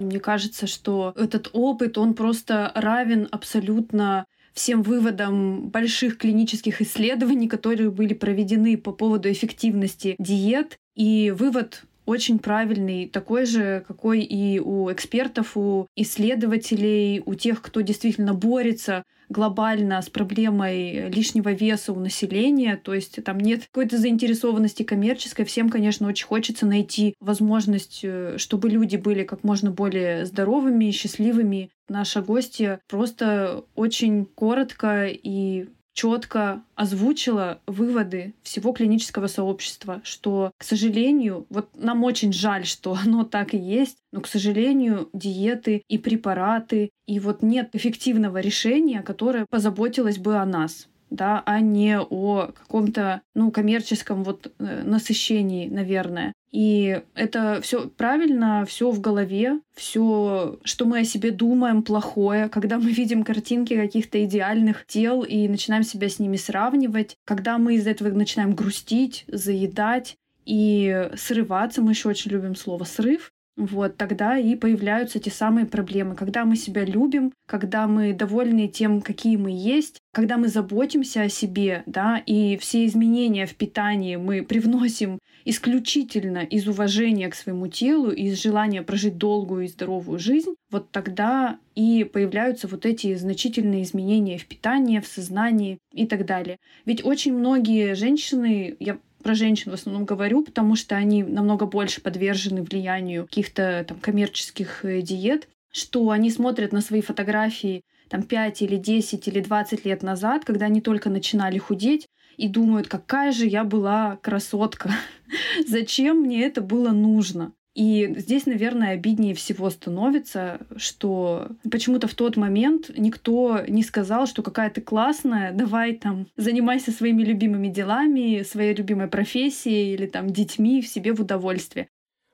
Мне 0.00 0.18
кажется, 0.18 0.66
что 0.66 1.12
этот 1.14 1.50
опыт, 1.52 1.98
он 1.98 2.14
просто 2.14 2.72
равен 2.74 3.28
абсолютно 3.30 4.24
всем 4.54 4.82
выводам 4.82 5.68
больших 5.68 6.16
клинических 6.16 6.80
исследований, 6.80 7.48
которые 7.48 7.90
были 7.90 8.14
проведены 8.14 8.78
по 8.78 8.92
поводу 8.92 9.30
эффективности 9.30 10.16
диет. 10.18 10.78
И 10.94 11.32
вывод 11.32 11.84
очень 12.06 12.38
правильный, 12.38 13.08
такой 13.08 13.46
же, 13.46 13.84
какой 13.86 14.20
и 14.20 14.58
у 14.58 14.92
экспертов, 14.92 15.56
у 15.56 15.86
исследователей, 15.96 17.22
у 17.24 17.34
тех, 17.34 17.62
кто 17.62 17.80
действительно 17.80 18.34
борется 18.34 19.04
глобально 19.28 20.00
с 20.00 20.10
проблемой 20.10 21.08
лишнего 21.08 21.52
веса 21.52 21.92
у 21.92 22.00
населения, 22.00 22.76
то 22.76 22.94
есть 22.94 23.22
там 23.24 23.38
нет 23.38 23.66
какой-то 23.66 23.98
заинтересованности 23.98 24.82
коммерческой. 24.82 25.44
Всем, 25.44 25.70
конечно, 25.70 26.06
очень 26.06 26.26
хочется 26.26 26.66
найти 26.66 27.14
возможность, 27.20 28.00
э, 28.02 28.36
чтобы 28.38 28.68
люди 28.68 28.96
были 28.96 29.24
как 29.24 29.44
можно 29.44 29.70
более 29.70 30.26
здоровыми 30.26 30.90
счастливыми. 30.90 31.70
Наша 31.88 32.22
гостья 32.22 32.80
просто 32.88 33.64
очень 33.74 34.24
коротко 34.24 35.06
и 35.06 35.68
четко 35.94 36.62
озвучила 36.74 37.60
выводы 37.66 38.34
всего 38.42 38.72
клинического 38.72 39.28
сообщества, 39.28 40.00
что, 40.04 40.50
к 40.58 40.64
сожалению, 40.64 41.46
вот 41.48 41.70
нам 41.74 42.04
очень 42.04 42.32
жаль, 42.32 42.66
что 42.66 42.98
оно 43.04 43.24
так 43.24 43.54
и 43.54 43.58
есть, 43.58 43.98
но, 44.12 44.20
к 44.20 44.26
сожалению, 44.26 45.08
диеты 45.12 45.82
и 45.88 45.96
препараты, 45.96 46.90
и 47.06 47.20
вот 47.20 47.42
нет 47.42 47.70
эффективного 47.72 48.38
решения, 48.38 49.02
которое 49.02 49.46
позаботилось 49.48 50.18
бы 50.18 50.36
о 50.36 50.44
нас 50.44 50.88
да, 51.14 51.42
а 51.46 51.60
не 51.60 51.98
о 51.98 52.52
каком-то, 52.52 53.22
ну, 53.34 53.50
коммерческом 53.50 54.24
вот 54.24 54.52
э, 54.58 54.82
насыщении, 54.84 55.68
наверное. 55.68 56.32
И 56.54 57.02
это 57.14 57.60
все 57.62 57.88
правильно, 57.88 58.64
все 58.64 58.90
в 58.92 59.00
голове, 59.00 59.58
все, 59.74 60.60
что 60.62 60.84
мы 60.86 61.00
о 61.00 61.04
себе 61.04 61.32
думаем, 61.32 61.82
плохое, 61.82 62.48
когда 62.48 62.78
мы 62.78 62.92
видим 62.92 63.24
картинки 63.24 63.74
каких-то 63.74 64.24
идеальных 64.24 64.86
тел 64.86 65.22
и 65.22 65.48
начинаем 65.48 65.82
себя 65.82 66.08
с 66.08 66.20
ними 66.20 66.36
сравнивать, 66.36 67.16
когда 67.24 67.58
мы 67.58 67.74
из 67.74 67.88
этого 67.88 68.08
начинаем 68.10 68.54
грустить, 68.54 69.24
заедать 69.26 70.16
и 70.46 71.10
срываться, 71.16 71.82
мы 71.82 71.92
еще 71.92 72.08
очень 72.08 72.30
любим 72.30 72.54
слово 72.54 72.84
срыв, 72.84 73.32
вот 73.56 73.96
тогда 73.96 74.36
и 74.36 74.56
появляются 74.56 75.18
те 75.20 75.30
самые 75.30 75.66
проблемы. 75.66 76.14
Когда 76.14 76.44
мы 76.44 76.56
себя 76.56 76.84
любим, 76.84 77.32
когда 77.46 77.86
мы 77.86 78.12
довольны 78.12 78.68
тем, 78.68 79.00
какие 79.00 79.36
мы 79.36 79.50
есть, 79.52 80.00
когда 80.12 80.36
мы 80.36 80.48
заботимся 80.48 81.22
о 81.22 81.28
себе, 81.28 81.82
да, 81.86 82.18
и 82.18 82.56
все 82.56 82.84
изменения 82.86 83.46
в 83.46 83.54
питании 83.54 84.16
мы 84.16 84.42
привносим 84.42 85.18
исключительно 85.44 86.38
из 86.38 86.66
уважения 86.66 87.28
к 87.28 87.34
своему 87.34 87.68
телу 87.68 88.10
из 88.10 88.40
желания 88.42 88.82
прожить 88.82 89.18
долгую 89.18 89.64
и 89.64 89.68
здоровую 89.68 90.18
жизнь, 90.18 90.54
вот 90.70 90.90
тогда 90.90 91.58
и 91.74 92.04
появляются 92.04 92.66
вот 92.66 92.86
эти 92.86 93.14
значительные 93.14 93.82
изменения 93.82 94.38
в 94.38 94.46
питании, 94.46 95.00
в 95.00 95.06
сознании 95.06 95.78
и 95.92 96.06
так 96.06 96.24
далее. 96.24 96.58
Ведь 96.86 97.04
очень 97.04 97.34
многие 97.34 97.94
женщины, 97.94 98.76
я 98.80 98.98
про 99.24 99.34
женщин 99.34 99.72
в 99.72 99.74
основном 99.74 100.04
говорю, 100.04 100.44
потому 100.44 100.76
что 100.76 100.94
они 100.94 101.24
намного 101.24 101.66
больше 101.66 102.00
подвержены 102.00 102.62
влиянию 102.62 103.24
каких-то 103.24 103.84
там 103.88 103.98
коммерческих 103.98 104.84
э, 104.84 105.00
диет, 105.00 105.48
что 105.72 106.10
они 106.10 106.30
смотрят 106.30 106.72
на 106.72 106.80
свои 106.80 107.00
фотографии 107.00 107.82
там 108.08 108.22
5 108.22 108.62
или 108.62 108.76
10 108.76 109.26
или 109.26 109.40
20 109.40 109.84
лет 109.86 110.02
назад, 110.02 110.44
когда 110.44 110.66
они 110.66 110.80
только 110.80 111.10
начинали 111.10 111.58
худеть, 111.58 112.06
и 112.36 112.48
думают, 112.48 112.88
какая 112.88 113.32
же 113.32 113.46
я 113.46 113.64
была 113.64 114.18
красотка, 114.22 114.90
зачем 115.66 116.18
мне 116.18 116.44
это 116.44 116.60
было 116.60 116.90
нужно. 116.90 117.52
И 117.74 118.14
здесь, 118.18 118.46
наверное, 118.46 118.90
обиднее 118.90 119.34
всего 119.34 119.68
становится, 119.68 120.60
что 120.76 121.48
почему-то 121.70 122.06
в 122.06 122.14
тот 122.14 122.36
момент 122.36 122.90
никто 122.96 123.62
не 123.66 123.82
сказал, 123.82 124.26
что 124.26 124.42
какая 124.42 124.70
ты 124.70 124.80
классная, 124.80 125.52
давай 125.52 125.94
там 125.94 126.28
занимайся 126.36 126.92
своими 126.92 127.24
любимыми 127.24 127.68
делами, 127.68 128.44
своей 128.44 128.74
любимой 128.74 129.08
профессией 129.08 129.94
или 129.94 130.06
там 130.06 130.30
детьми 130.30 130.82
в 130.82 130.86
себе 130.86 131.12
в 131.12 131.20
удовольствие. 131.20 131.88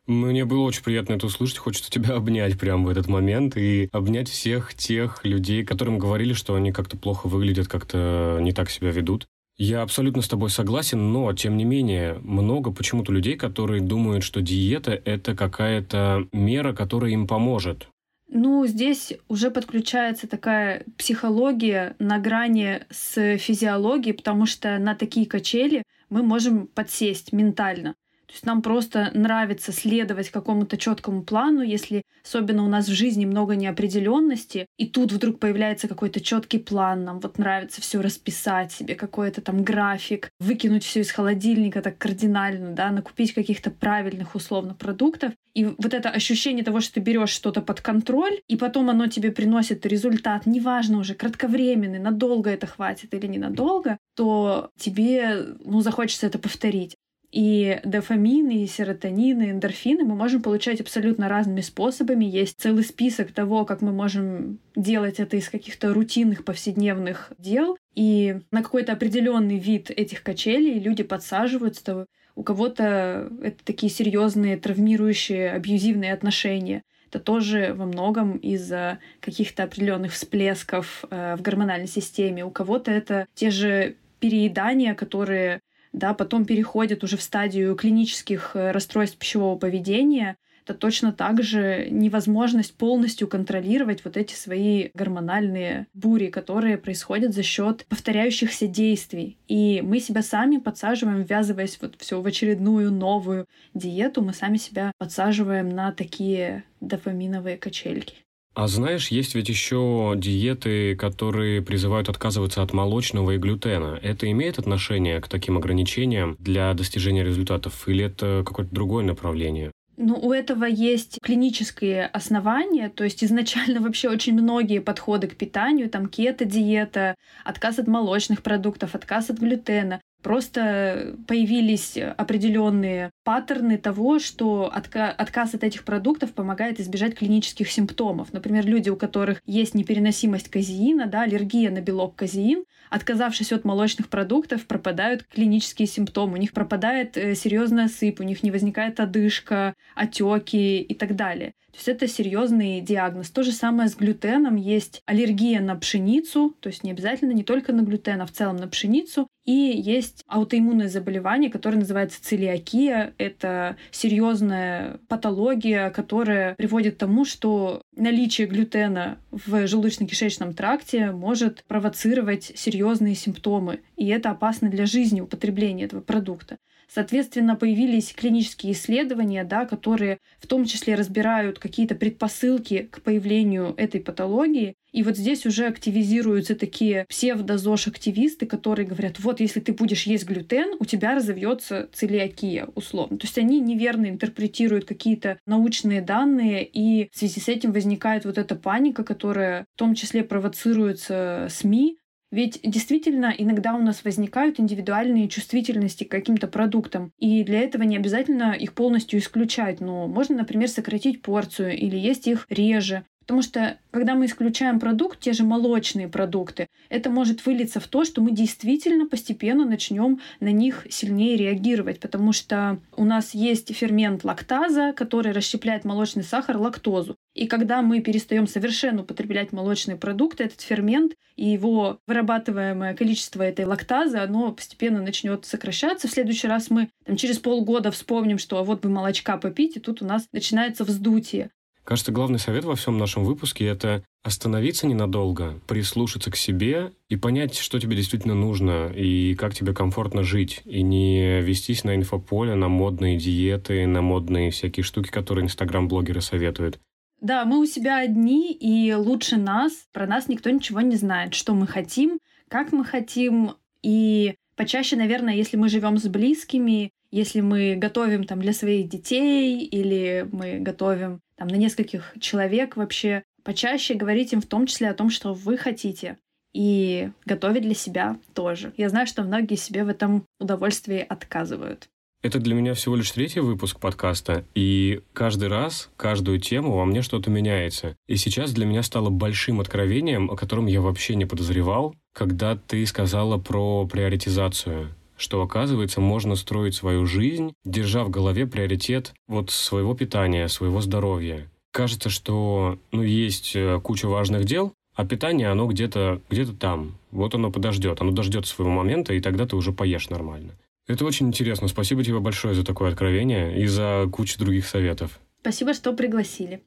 Мне 0.07 0.45
было 0.45 0.63
очень 0.63 0.83
приятно 0.83 1.15
это 1.15 1.27
услышать. 1.27 1.59
Хочется 1.59 1.91
тебя 1.91 2.17
обнять 2.17 2.59
прямо 2.59 2.87
в 2.87 2.91
этот 2.91 3.07
момент 3.07 3.57
и 3.57 3.89
обнять 3.93 4.29
всех 4.29 4.75
тех 4.75 5.25
людей, 5.25 5.65
которым 5.65 5.99
говорили, 5.99 6.33
что 6.33 6.55
они 6.55 6.73
как-то 6.73 6.97
плохо 6.97 7.29
выглядят, 7.29 7.69
как-то 7.69 8.39
не 8.43 8.53
так 8.53 8.71
себя 8.71 8.91
ведут. 8.91 9.27
Я 9.63 9.83
абсолютно 9.83 10.23
с 10.23 10.29
тобой 10.29 10.49
согласен, 10.49 11.13
но, 11.13 11.31
тем 11.35 11.59
не 11.59 11.67
менее, 11.67 12.19
много 12.23 12.73
почему-то 12.73 13.13
людей, 13.13 13.37
которые 13.37 13.83
думают, 13.83 14.25
что 14.25 14.41
диета– 14.41 14.93
это 15.05 15.37
какая-то 15.37 16.27
мера, 16.33 16.73
которая 16.73 17.11
им 17.11 17.27
поможет. 17.27 17.87
Ну, 18.31 18.67
здесь 18.67 19.13
уже 19.29 19.51
подключается 19.51 20.27
такая 20.27 20.87
психология 20.97 21.95
на 21.99 22.19
грани 22.19 22.85
с 22.89 23.37
физиологией, 23.37 24.15
потому 24.15 24.47
что 24.47 24.79
на 24.79 24.95
такие 24.95 25.27
качели 25.27 25.83
мы 26.09 26.23
можем 26.23 26.67
подсесть 26.67 27.35
ментально. 27.35 27.97
То 28.31 28.35
есть 28.35 28.47
нам 28.47 28.63
просто 28.63 29.11
нравится 29.13 29.73
следовать 29.73 30.31
какому-то 30.31 30.77
четкому 30.77 31.25
плану, 31.25 31.63
если 31.63 32.03
особенно 32.25 32.65
у 32.65 32.69
нас 32.69 32.87
в 32.87 32.93
жизни 32.93 33.25
много 33.25 33.57
неопределенности, 33.57 34.67
и 34.79 34.87
тут 34.87 35.11
вдруг 35.11 35.41
появляется 35.41 35.89
какой-то 35.89 36.21
четкий 36.21 36.61
план, 36.61 37.03
нам 37.03 37.19
вот 37.19 37.39
нравится 37.39 37.81
все 37.81 38.01
расписать 38.01 38.71
себе, 38.71 38.95
какой-то 38.95 39.41
там 39.41 39.65
график, 39.65 40.31
выкинуть 40.39 40.85
все 40.85 41.01
из 41.01 41.11
холодильника 41.11 41.83
так 41.83 41.99
кардинально, 41.99 42.71
да, 42.71 42.93
накупить 42.93 43.35
каких-то 43.35 43.73
правильных 43.73 44.37
условно 44.37 44.75
продуктов. 44.75 45.33
И 45.55 45.65
вот 45.65 45.93
это 45.93 46.09
ощущение 46.09 46.65
того, 46.65 46.79
что 46.79 46.95
ты 46.95 47.01
берешь 47.01 47.31
что-то 47.31 47.63
под 47.63 47.81
контроль, 47.81 48.43
и 48.47 48.55
потом 48.57 48.91
оно 48.91 49.09
тебе 49.09 49.33
приносит 49.33 49.85
результат, 49.87 50.47
неважно 50.47 50.99
уже, 50.99 51.15
кратковременный, 51.15 51.99
надолго 51.99 52.49
это 52.49 52.69
хватит 52.69 53.13
или 53.13 53.27
ненадолго, 53.27 53.99
то 54.15 54.71
тебе, 54.79 55.47
ну, 55.65 55.81
захочется 55.81 56.29
это 56.29 56.39
повторить. 56.39 56.95
И 57.33 57.81
дофамины, 57.85 58.65
и 58.65 58.67
серотонины, 58.67 59.45
и 59.45 59.51
эндорфины 59.51 60.05
мы 60.05 60.17
можем 60.17 60.43
получать 60.43 60.81
абсолютно 60.81 61.29
разными 61.29 61.61
способами. 61.61 62.25
Есть 62.25 62.61
целый 62.61 62.83
список 62.83 63.31
того, 63.33 63.65
как 63.65 63.83
мы 63.83 63.93
можем 63.93 64.59
делать 64.75 65.21
это 65.21 65.37
из 65.37 65.49
каких-то 65.49 65.95
рутинных 65.95 66.45
повседневных 66.45 67.33
дел. 67.39 67.79
И 67.95 68.41
на 68.51 68.63
какой-то 68.63 68.93
определенный 68.93 69.59
вид 69.59 69.91
этих 69.91 70.23
качелей 70.23 70.81
люди 70.81 71.05
подсаживаются. 71.05 72.07
У 72.35 72.43
кого-то 72.43 73.31
это 73.43 73.65
такие 73.65 73.93
серьезные 73.93 74.57
травмирующие, 74.57 75.53
абьюзивные 75.53 76.13
отношения. 76.13 76.83
Это 77.09 77.21
тоже 77.21 77.75
во 77.75 77.87
многом 77.87 78.37
из-за 78.37 78.99
каких-то 79.21 79.65
определенных 79.65 80.13
всплесков 80.13 81.05
э, 81.11 81.35
в 81.37 81.43
гормональной 81.43 81.89
системе. 81.89 82.45
У 82.45 82.51
кого-то 82.51 82.93
это 82.93 83.27
те 83.35 83.51
же 83.51 83.97
переедания, 84.21 84.95
которые 84.95 85.61
да, 85.93 86.15
потом 86.15 86.45
переходят 86.45 87.05
уже 87.05 87.17
в 87.17 87.23
стадию 87.23 87.75
клинических 87.75 88.53
э, 88.55 88.71
расстройств 88.71 89.19
пищевого 89.19 89.57
поведения, 89.57 90.37
это 90.65 90.79
точно 90.79 91.13
так 91.13 91.43
же 91.43 91.89
невозможность 91.91 92.77
полностью 92.77 93.27
контролировать 93.27 94.05
вот 94.05 94.17
эти 94.17 94.35
свои 94.35 94.91
гормональные 94.95 95.89
бури, 95.95 96.29
которые 96.29 96.79
происходят 96.79 97.35
за 97.35 97.43
счет 97.43 97.87
повторяющихся 97.89 98.67
действий. 98.67 99.37
И 99.49 99.81
мы 99.83 99.99
себя 100.01 100.23
сами 100.23 100.59
подсаживаем, 100.59 101.23
ввязываясь 101.23 101.79
вот 101.81 101.97
все 101.99 102.21
в 102.21 102.27
очередную 102.27 102.93
новую 102.93 103.47
диету, 103.75 104.23
мы 104.23 104.33
сами 104.33 104.59
себя 104.59 104.93
подсаживаем 104.99 105.71
на 105.71 105.93
такие 105.93 106.65
дофаминовые 106.81 107.57
качельки. 107.57 108.15
А 108.61 108.69
знаешь, 108.69 109.09
есть 109.09 109.35
ведь 109.35 109.49
еще 109.49 110.13
диеты, 110.19 110.95
которые 110.95 111.63
призывают 111.63 112.11
отказываться 112.11 112.61
от 112.61 112.75
молочного 112.75 113.31
и 113.31 113.39
глютена. 113.39 113.99
Это 114.03 114.31
имеет 114.31 114.59
отношение 114.59 115.19
к 115.23 115.29
таким 115.29 115.57
ограничениям 115.57 116.37
для 116.39 116.75
достижения 116.75 117.25
результатов 117.25 117.89
или 117.89 118.05
это 118.05 118.43
какое-то 118.45 118.71
другое 118.71 119.03
направление? 119.03 119.71
Ну, 119.97 120.15
у 120.15 120.35
этого 120.35 120.67
есть 120.67 121.21
клинические 121.23 122.05
основания, 122.05 122.91
то 122.91 123.03
есть 123.03 123.25
изначально 123.25 123.81
вообще 123.87 124.11
очень 124.11 124.35
многие 124.35 124.81
подходы 124.81 125.27
к 125.27 125.37
питанию, 125.37 125.89
там 125.89 126.07
кето-диета, 126.07 127.15
отказ 127.47 127.79
от 127.79 127.87
молочных 127.87 128.43
продуктов, 128.43 128.95
отказ 128.95 129.31
от 129.31 129.39
глютена, 129.39 130.03
Просто 130.23 131.17
появились 131.27 131.97
определенные 131.97 133.11
паттерны 133.25 133.79
того, 133.79 134.19
что 134.19 134.71
отка- 134.75 135.11
отказ 135.11 135.55
от 135.55 135.65
этих 135.65 135.85
продуктов 135.85 136.33
помогает 136.33 136.79
избежать 136.79 137.15
клинических 137.15 137.71
симптомов. 137.71 138.33
Например, 138.33 138.67
люди, 138.67 138.91
у 138.91 138.97
которых 138.97 139.41
есть 139.47 139.75
непереносимость 139.75 140.51
казеина, 140.51 141.07
да, 141.07 141.23
аллергия 141.23 141.71
на 141.71 141.81
белок 141.81 142.17
казеин, 142.17 142.65
отказавшись 142.91 143.53
от 143.53 143.65
молочных 143.65 144.09
продуктов, 144.09 144.67
пропадают 144.67 145.25
клинические 145.25 145.89
симптомы. 145.89 146.35
У 146.35 146.41
них 146.41 146.53
пропадает 146.53 147.17
э, 147.17 147.35
серьезная 147.35 147.89
сыпь, 147.89 148.21
у 148.21 148.25
них 148.25 148.43
не 148.43 148.51
возникает 148.51 149.01
одышка, 149.01 149.75
отеки 149.95 150.81
и 150.81 150.95
так 150.95 151.17
далее. 151.17 151.55
То 151.81 151.91
есть 151.91 152.03
это 152.03 152.13
серьезный 152.13 152.83
диагноз. 152.83 153.31
То 153.31 153.43
же 153.43 153.53
самое 153.53 153.89
с 153.89 153.97
глютеном. 153.97 154.57
Есть 154.57 155.01
аллергия 155.07 155.63
на 155.63 155.77
пшеницу, 155.77 156.55
то 156.61 156.69
есть 156.69 156.85
не 156.85 156.91
обязательно 156.91 157.33
не 157.33 157.43
только 157.43 157.73
на 157.73 157.81
глютен, 157.81 158.21
а 158.21 158.27
в 158.27 158.33
целом 158.33 158.57
на 158.57 158.69
пшеницу. 158.69 159.27
И 159.47 159.53
есть 159.53 160.23
аутоиммунное 160.27 160.91
заболевание, 160.91 161.51
которое 161.51 161.79
называется 161.79 162.23
целиакия. 162.23 163.15
Это 163.17 163.77
серьезная 163.93 165.01
патология, 165.09 165.89
которая 165.89 166.55
приводит 166.57 166.97
к 166.97 166.99
тому, 166.99 167.25
что 167.25 167.81
наличие 167.97 168.47
глютена 168.47 169.17
в 169.31 169.65
желудочно-кишечном 169.65 170.53
тракте 170.53 171.13
может 171.13 171.65
провоцировать 171.65 172.53
серьезные 172.57 173.15
симптомы. 173.15 173.81
И 173.97 174.07
это 174.09 174.33
опасно 174.33 174.69
для 174.69 174.85
жизни 174.85 175.23
употребления 175.23 175.85
этого 175.85 176.03
продукта. 176.03 176.59
Соответственно, 176.93 177.55
появились 177.55 178.13
клинические 178.13 178.73
исследования, 178.73 179.45
да, 179.45 179.65
которые 179.65 180.19
в 180.41 180.49
том 180.49 180.65
числе 180.65 180.97
разбирают 180.97 181.61
какие-то 181.61 181.95
предпосылки 181.95 182.89
к 182.91 183.03
появлению 183.03 183.75
этой 183.77 184.01
патологии. 184.01 184.75
И 184.93 185.05
вот 185.05 185.17
здесь 185.17 185.47
уже 185.47 185.67
активизируются 185.67 186.57
такие 186.57 187.07
псевдозош-активисты, 187.09 188.47
которые 188.47 188.89
говорят, 188.89 189.21
вот 189.21 189.39
если 189.39 189.61
ты 189.61 189.73
будешь 189.73 190.03
есть 190.03 190.27
глютен, 190.27 190.77
у 190.81 190.85
тебя 190.85 191.15
разовьется 191.15 191.89
целиакия, 191.93 192.67
условно. 192.75 193.19
То 193.19 193.27
есть 193.27 193.39
они 193.39 193.61
неверно 193.61 194.07
интерпретируют 194.07 194.87
какие-то 194.87 195.39
научные 195.47 196.03
данные, 196.03 196.65
и 196.65 197.09
в 197.13 197.17
связи 197.17 197.39
с 197.41 197.49
этим 197.49 197.71
возникает 197.71 198.25
вот 198.25 198.37
эта 198.37 198.57
паника, 198.57 199.05
которая 199.05 199.65
в 199.77 199.79
том 199.79 199.95
числе 199.95 200.25
провоцируется 200.25 201.47
СМИ, 201.51 202.00
ведь 202.31 202.61
действительно 202.63 203.35
иногда 203.37 203.75
у 203.75 203.83
нас 203.83 204.05
возникают 204.05 204.61
индивидуальные 204.61 205.29
чувствительности 205.29 206.05
к 206.05 206.11
каким-то 206.11 206.47
продуктам, 206.47 207.13
и 207.19 207.43
для 207.45 207.61
этого 207.61 207.83
не 207.83 207.97
обязательно 207.97 208.53
их 208.53 208.75
полностью 208.75 209.19
исключать, 209.19 209.81
но 209.81 210.07
можно, 210.07 210.37
например, 210.37 210.69
сократить 210.69 211.23
порцию 211.23 211.77
или 211.77 211.97
есть 211.97 212.27
их 212.27 212.47
реже. 212.49 213.05
Потому 213.31 213.43
что, 213.43 213.79
когда 213.93 214.17
мы 214.17 214.27
исключаем 214.27 214.81
продукт, 214.81 215.21
те 215.21 215.33
же 215.33 215.45
молочные 215.45 216.09
продукты, 216.09 216.67
это 216.89 217.11
может 217.11 217.47
вылиться 217.47 217.79
в 217.79 217.87
то, 217.87 218.05
что 218.05 218.21
мы 218.21 218.33
действительно 218.33 219.07
постепенно 219.07 219.65
начнем 219.65 220.19
на 220.41 220.51
них 220.51 220.85
сильнее 220.91 221.37
реагировать, 221.37 222.01
потому 222.01 222.33
что 222.33 222.81
у 222.97 223.05
нас 223.05 223.33
есть 223.33 223.73
фермент 223.73 224.25
лактаза, 224.25 224.93
который 224.97 225.31
расщепляет 225.31 225.85
молочный 225.85 226.25
сахар 226.25 226.57
лактозу. 226.57 227.15
И 227.33 227.47
когда 227.47 227.83
мы 227.83 228.01
перестаем 228.01 228.49
совершенно 228.49 229.03
употреблять 229.03 229.53
молочные 229.53 229.97
продукты, 229.97 230.43
этот 230.43 230.61
фермент 230.61 231.13
и 231.37 231.51
его 231.51 232.01
вырабатываемое 232.09 232.95
количество 232.95 233.45
этой 233.45 233.65
лактазы, 233.65 234.19
оно 234.19 234.51
постепенно 234.51 235.03
начнет 235.03 235.47
сокращаться. 235.47 236.09
В 236.09 236.11
следующий 236.11 236.49
раз 236.49 236.69
мы 236.69 236.89
там, 237.05 237.15
через 237.15 237.39
полгода 237.39 237.93
вспомним, 237.93 238.39
что 238.39 238.59
а 238.59 238.65
вот 238.65 238.81
бы 238.81 238.89
молочка 238.89 239.37
попить, 239.37 239.77
и 239.77 239.81
тут 239.81 240.03
у 240.03 240.05
нас 240.05 240.27
начинается 240.33 240.83
вздутие. 240.83 241.53
Кажется, 241.91 242.13
главный 242.13 242.39
совет 242.39 242.65
во 242.65 242.77
всем 242.77 242.99
нашем 242.99 243.25
выпуске– 243.25 243.67
это 243.67 244.05
остановиться 244.23 244.87
ненадолго, 244.87 245.59
прислушаться 245.67 246.31
к 246.31 246.37
себе 246.37 246.93
и 247.09 247.17
понять, 247.17 247.57
что 247.57 247.81
тебе 247.81 247.97
действительно 247.97 248.37
нужно 248.37 248.93
и 248.95 249.35
как 249.35 249.55
тебе 249.55 249.75
комфортно 249.75 250.23
жить, 250.23 250.61
и 250.67 250.83
не 250.83 251.41
вестись 251.41 251.83
на 251.83 251.97
инфополе, 251.97 252.55
на 252.55 252.69
модные 252.69 253.19
диеты, 253.19 253.89
на 253.89 254.03
модные 254.03 254.53
всякие 254.53 254.85
штуки, 254.85 255.11
которые 255.11 255.47
инстаграм-блогеры 255.47 256.21
советуют. 256.21 256.79
Да, 257.21 257.45
мы 257.45 257.59
у 257.59 257.67
себя 257.67 257.99
одни, 257.99 258.53
и 258.53 258.95
лучше 258.95 259.37
нас, 259.37 259.73
про 259.93 260.07
нас 260.07 260.29
никто 260.29 260.49
ничего 260.49 260.83
не 260.83 260.95
знает, 260.95 261.35
что 261.35 261.55
мы 261.55 261.67
хотим, 261.67 262.21
как 262.47 262.71
мы 262.71 262.85
хотим, 262.85 263.57
и 263.83 264.37
почаще, 264.55 264.95
наверное, 264.95 265.35
если 265.35 265.57
мы 265.57 265.69
живем 265.69 265.99
с 265.99 266.07
близкими, 266.07 266.93
если 267.11 267.41
мы 267.41 267.75
готовим 267.75 268.23
там 268.23 268.41
для 268.41 268.53
своих 268.53 268.89
детей 268.89 269.65
или 269.65 270.29
мы 270.31 270.61
готовим 270.61 271.21
там 271.41 271.49
на 271.49 271.57
нескольких 271.57 272.13
человек 272.21 272.77
вообще, 272.77 273.23
почаще 273.45 273.95
говорить 273.95 274.35
им 274.35 274.43
в 274.43 274.47
том 274.47 274.67
числе 274.67 274.91
о 274.91 274.95
том, 274.95 275.09
что 275.09 275.33
вы 275.33 275.57
хотите. 275.57 276.19
И 276.53 277.11
готовить 277.25 277.63
для 277.63 277.75
себя 277.75 278.19
тоже. 278.35 278.75
Я 278.77 278.91
знаю, 278.91 279.07
что 279.07 279.23
многие 279.23 279.55
себе 279.55 279.85
в 279.85 279.89
этом 279.89 280.27
удовольствии 280.39 280.99
отказывают. 280.99 281.89
Это 282.23 282.41
для 282.41 282.55
меня 282.55 282.75
всего 282.75 282.95
лишь 282.95 283.11
третий 283.13 283.41
выпуск 283.41 283.81
подкаста, 283.81 284.45
и 284.55 285.01
каждый 285.15 285.49
раз, 285.49 285.89
каждую 285.97 286.41
тему 286.41 286.75
во 286.75 286.85
мне 286.85 287.01
что-то 287.01 287.31
меняется. 287.31 287.97
И 288.07 288.17
сейчас 288.17 288.53
для 288.53 288.67
меня 288.67 288.83
стало 288.83 289.09
большим 289.09 289.61
откровением, 289.61 290.31
о 290.31 290.37
котором 290.37 290.67
я 290.67 290.83
вообще 290.83 291.15
не 291.15 291.25
подозревал, 291.25 291.95
когда 292.13 292.55
ты 292.55 292.85
сказала 292.85 293.39
про 293.39 293.87
приоритизацию 293.87 294.95
что, 295.21 295.43
оказывается, 295.43 296.01
можно 296.01 296.35
строить 296.35 296.75
свою 296.75 297.05
жизнь, 297.05 297.53
держа 297.65 298.05
в 298.05 298.11
голове 298.11 298.47
приоритет 298.47 299.13
вот 299.29 299.51
своего 299.51 299.95
питания, 299.95 300.49
своего 300.49 300.81
здоровья. 300.81 301.47
Кажется, 301.73 302.09
что 302.09 302.79
ну, 302.91 303.03
есть 303.03 303.55
э, 303.55 303.79
куча 303.83 304.09
важных 304.09 304.45
дел, 304.45 304.73
а 304.95 305.07
питание, 305.07 305.49
оно 305.49 305.67
где-то 305.67 306.23
где 306.31 306.47
там. 306.47 306.97
Вот 307.11 307.35
оно 307.35 307.51
подождет, 307.51 308.01
оно 308.01 308.13
дождет 308.13 308.47
своего 308.47 308.73
момента, 308.73 309.13
и 309.13 309.21
тогда 309.21 309.47
ты 309.47 309.57
уже 309.57 309.73
поешь 309.73 310.09
нормально. 310.09 310.53
Это 310.89 311.05
очень 311.05 311.29
интересно. 311.29 311.69
Спасибо 311.69 312.03
тебе 312.03 312.19
большое 312.19 312.55
за 312.55 312.65
такое 312.65 312.91
откровение 312.91 313.61
и 313.61 313.67
за 313.67 314.09
кучу 314.11 314.39
других 314.39 314.67
советов. 314.67 315.21
Спасибо, 315.43 315.75
что 315.75 315.93
пригласили. 315.93 316.63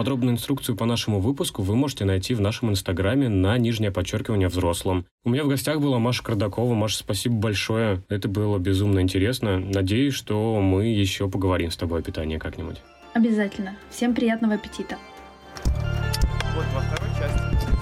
Подробную 0.00 0.32
инструкцию 0.32 0.76
по 0.76 0.86
нашему 0.86 1.20
выпуску 1.20 1.60
вы 1.60 1.76
можете 1.76 2.06
найти 2.06 2.32
в 2.32 2.40
нашем 2.40 2.70
инстаграме 2.70 3.28
на 3.28 3.58
нижнее 3.58 3.90
подчеркивание 3.90 4.48
взрослым. 4.48 5.04
У 5.24 5.28
меня 5.28 5.44
в 5.44 5.48
гостях 5.48 5.78
была 5.78 5.98
Маша 5.98 6.22
Кардакова. 6.22 6.72
Маша, 6.72 6.96
спасибо 6.96 7.34
большое. 7.34 8.02
Это 8.08 8.26
было 8.26 8.58
безумно 8.58 9.00
интересно. 9.00 9.58
Надеюсь, 9.58 10.14
что 10.14 10.58
мы 10.58 10.86
еще 10.86 11.28
поговорим 11.28 11.70
с 11.70 11.76
тобой 11.76 12.00
о 12.00 12.02
питании 12.02 12.38
как-нибудь. 12.38 12.78
Обязательно. 13.12 13.76
Всем 13.90 14.14
приятного 14.14 14.54
аппетита. 14.54 14.96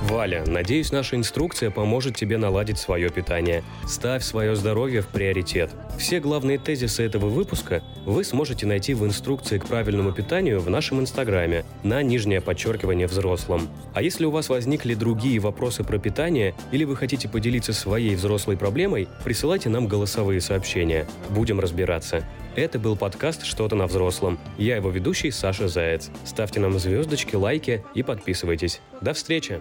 Валя, 0.09 0.43
надеюсь, 0.47 0.91
наша 0.91 1.17
инструкция 1.17 1.71
поможет 1.71 2.17
тебе 2.17 2.39
наладить 2.39 2.79
свое 2.79 3.11
питание. 3.11 3.63
Ставь 3.87 4.25
свое 4.25 4.57
здоровье 4.57 5.03
в 5.03 5.09
приоритет. 5.09 5.71
Все 5.99 6.19
главные 6.19 6.57
тезисы 6.57 7.05
этого 7.05 7.27
выпуска 7.27 7.83
вы 8.07 8.25
сможете 8.25 8.65
найти 8.65 8.95
в 8.95 9.05
инструкции 9.05 9.59
к 9.59 9.67
правильному 9.67 10.13
питанию 10.13 10.61
в 10.61 10.71
нашем 10.71 11.01
инстаграме 11.01 11.67
на 11.83 12.03
нижнее 12.03 12.41
подчеркивание 12.41 13.07
взрослым. 13.07 13.69
А 13.93 14.01
если 14.01 14.25
у 14.25 14.31
вас 14.31 14.49
возникли 14.49 14.95
другие 14.95 15.41
вопросы 15.41 15.85
про 15.85 15.99
питание 15.99 16.55
или 16.73 16.85
вы 16.85 16.97
хотите 16.97 17.29
поделиться 17.29 17.75
своей 17.75 18.15
взрослой 18.15 18.57
проблемой, 18.57 19.09
присылайте 19.25 19.69
нам 19.69 19.89
голосовые 19.89 20.41
сообщения. 20.41 21.07
Будем 21.29 21.61
разбираться. 21.61 22.25
Это 22.57 22.79
был 22.79 22.97
подкаст 22.97 23.45
«Что-то 23.45 23.77
на 23.77 23.87
взрослом». 23.87 24.39
Я 24.57 24.77
его 24.77 24.89
ведущий 24.89 25.31
Саша 25.31 25.69
Заяц. 25.69 26.11
Ставьте 26.25 26.61
нам 26.61 26.79
звездочки, 26.79 27.37
лайки 27.37 27.85
и 27.95 28.03
подписывайтесь. 28.03 28.81
До 29.03 29.13
встречи! 29.13 29.61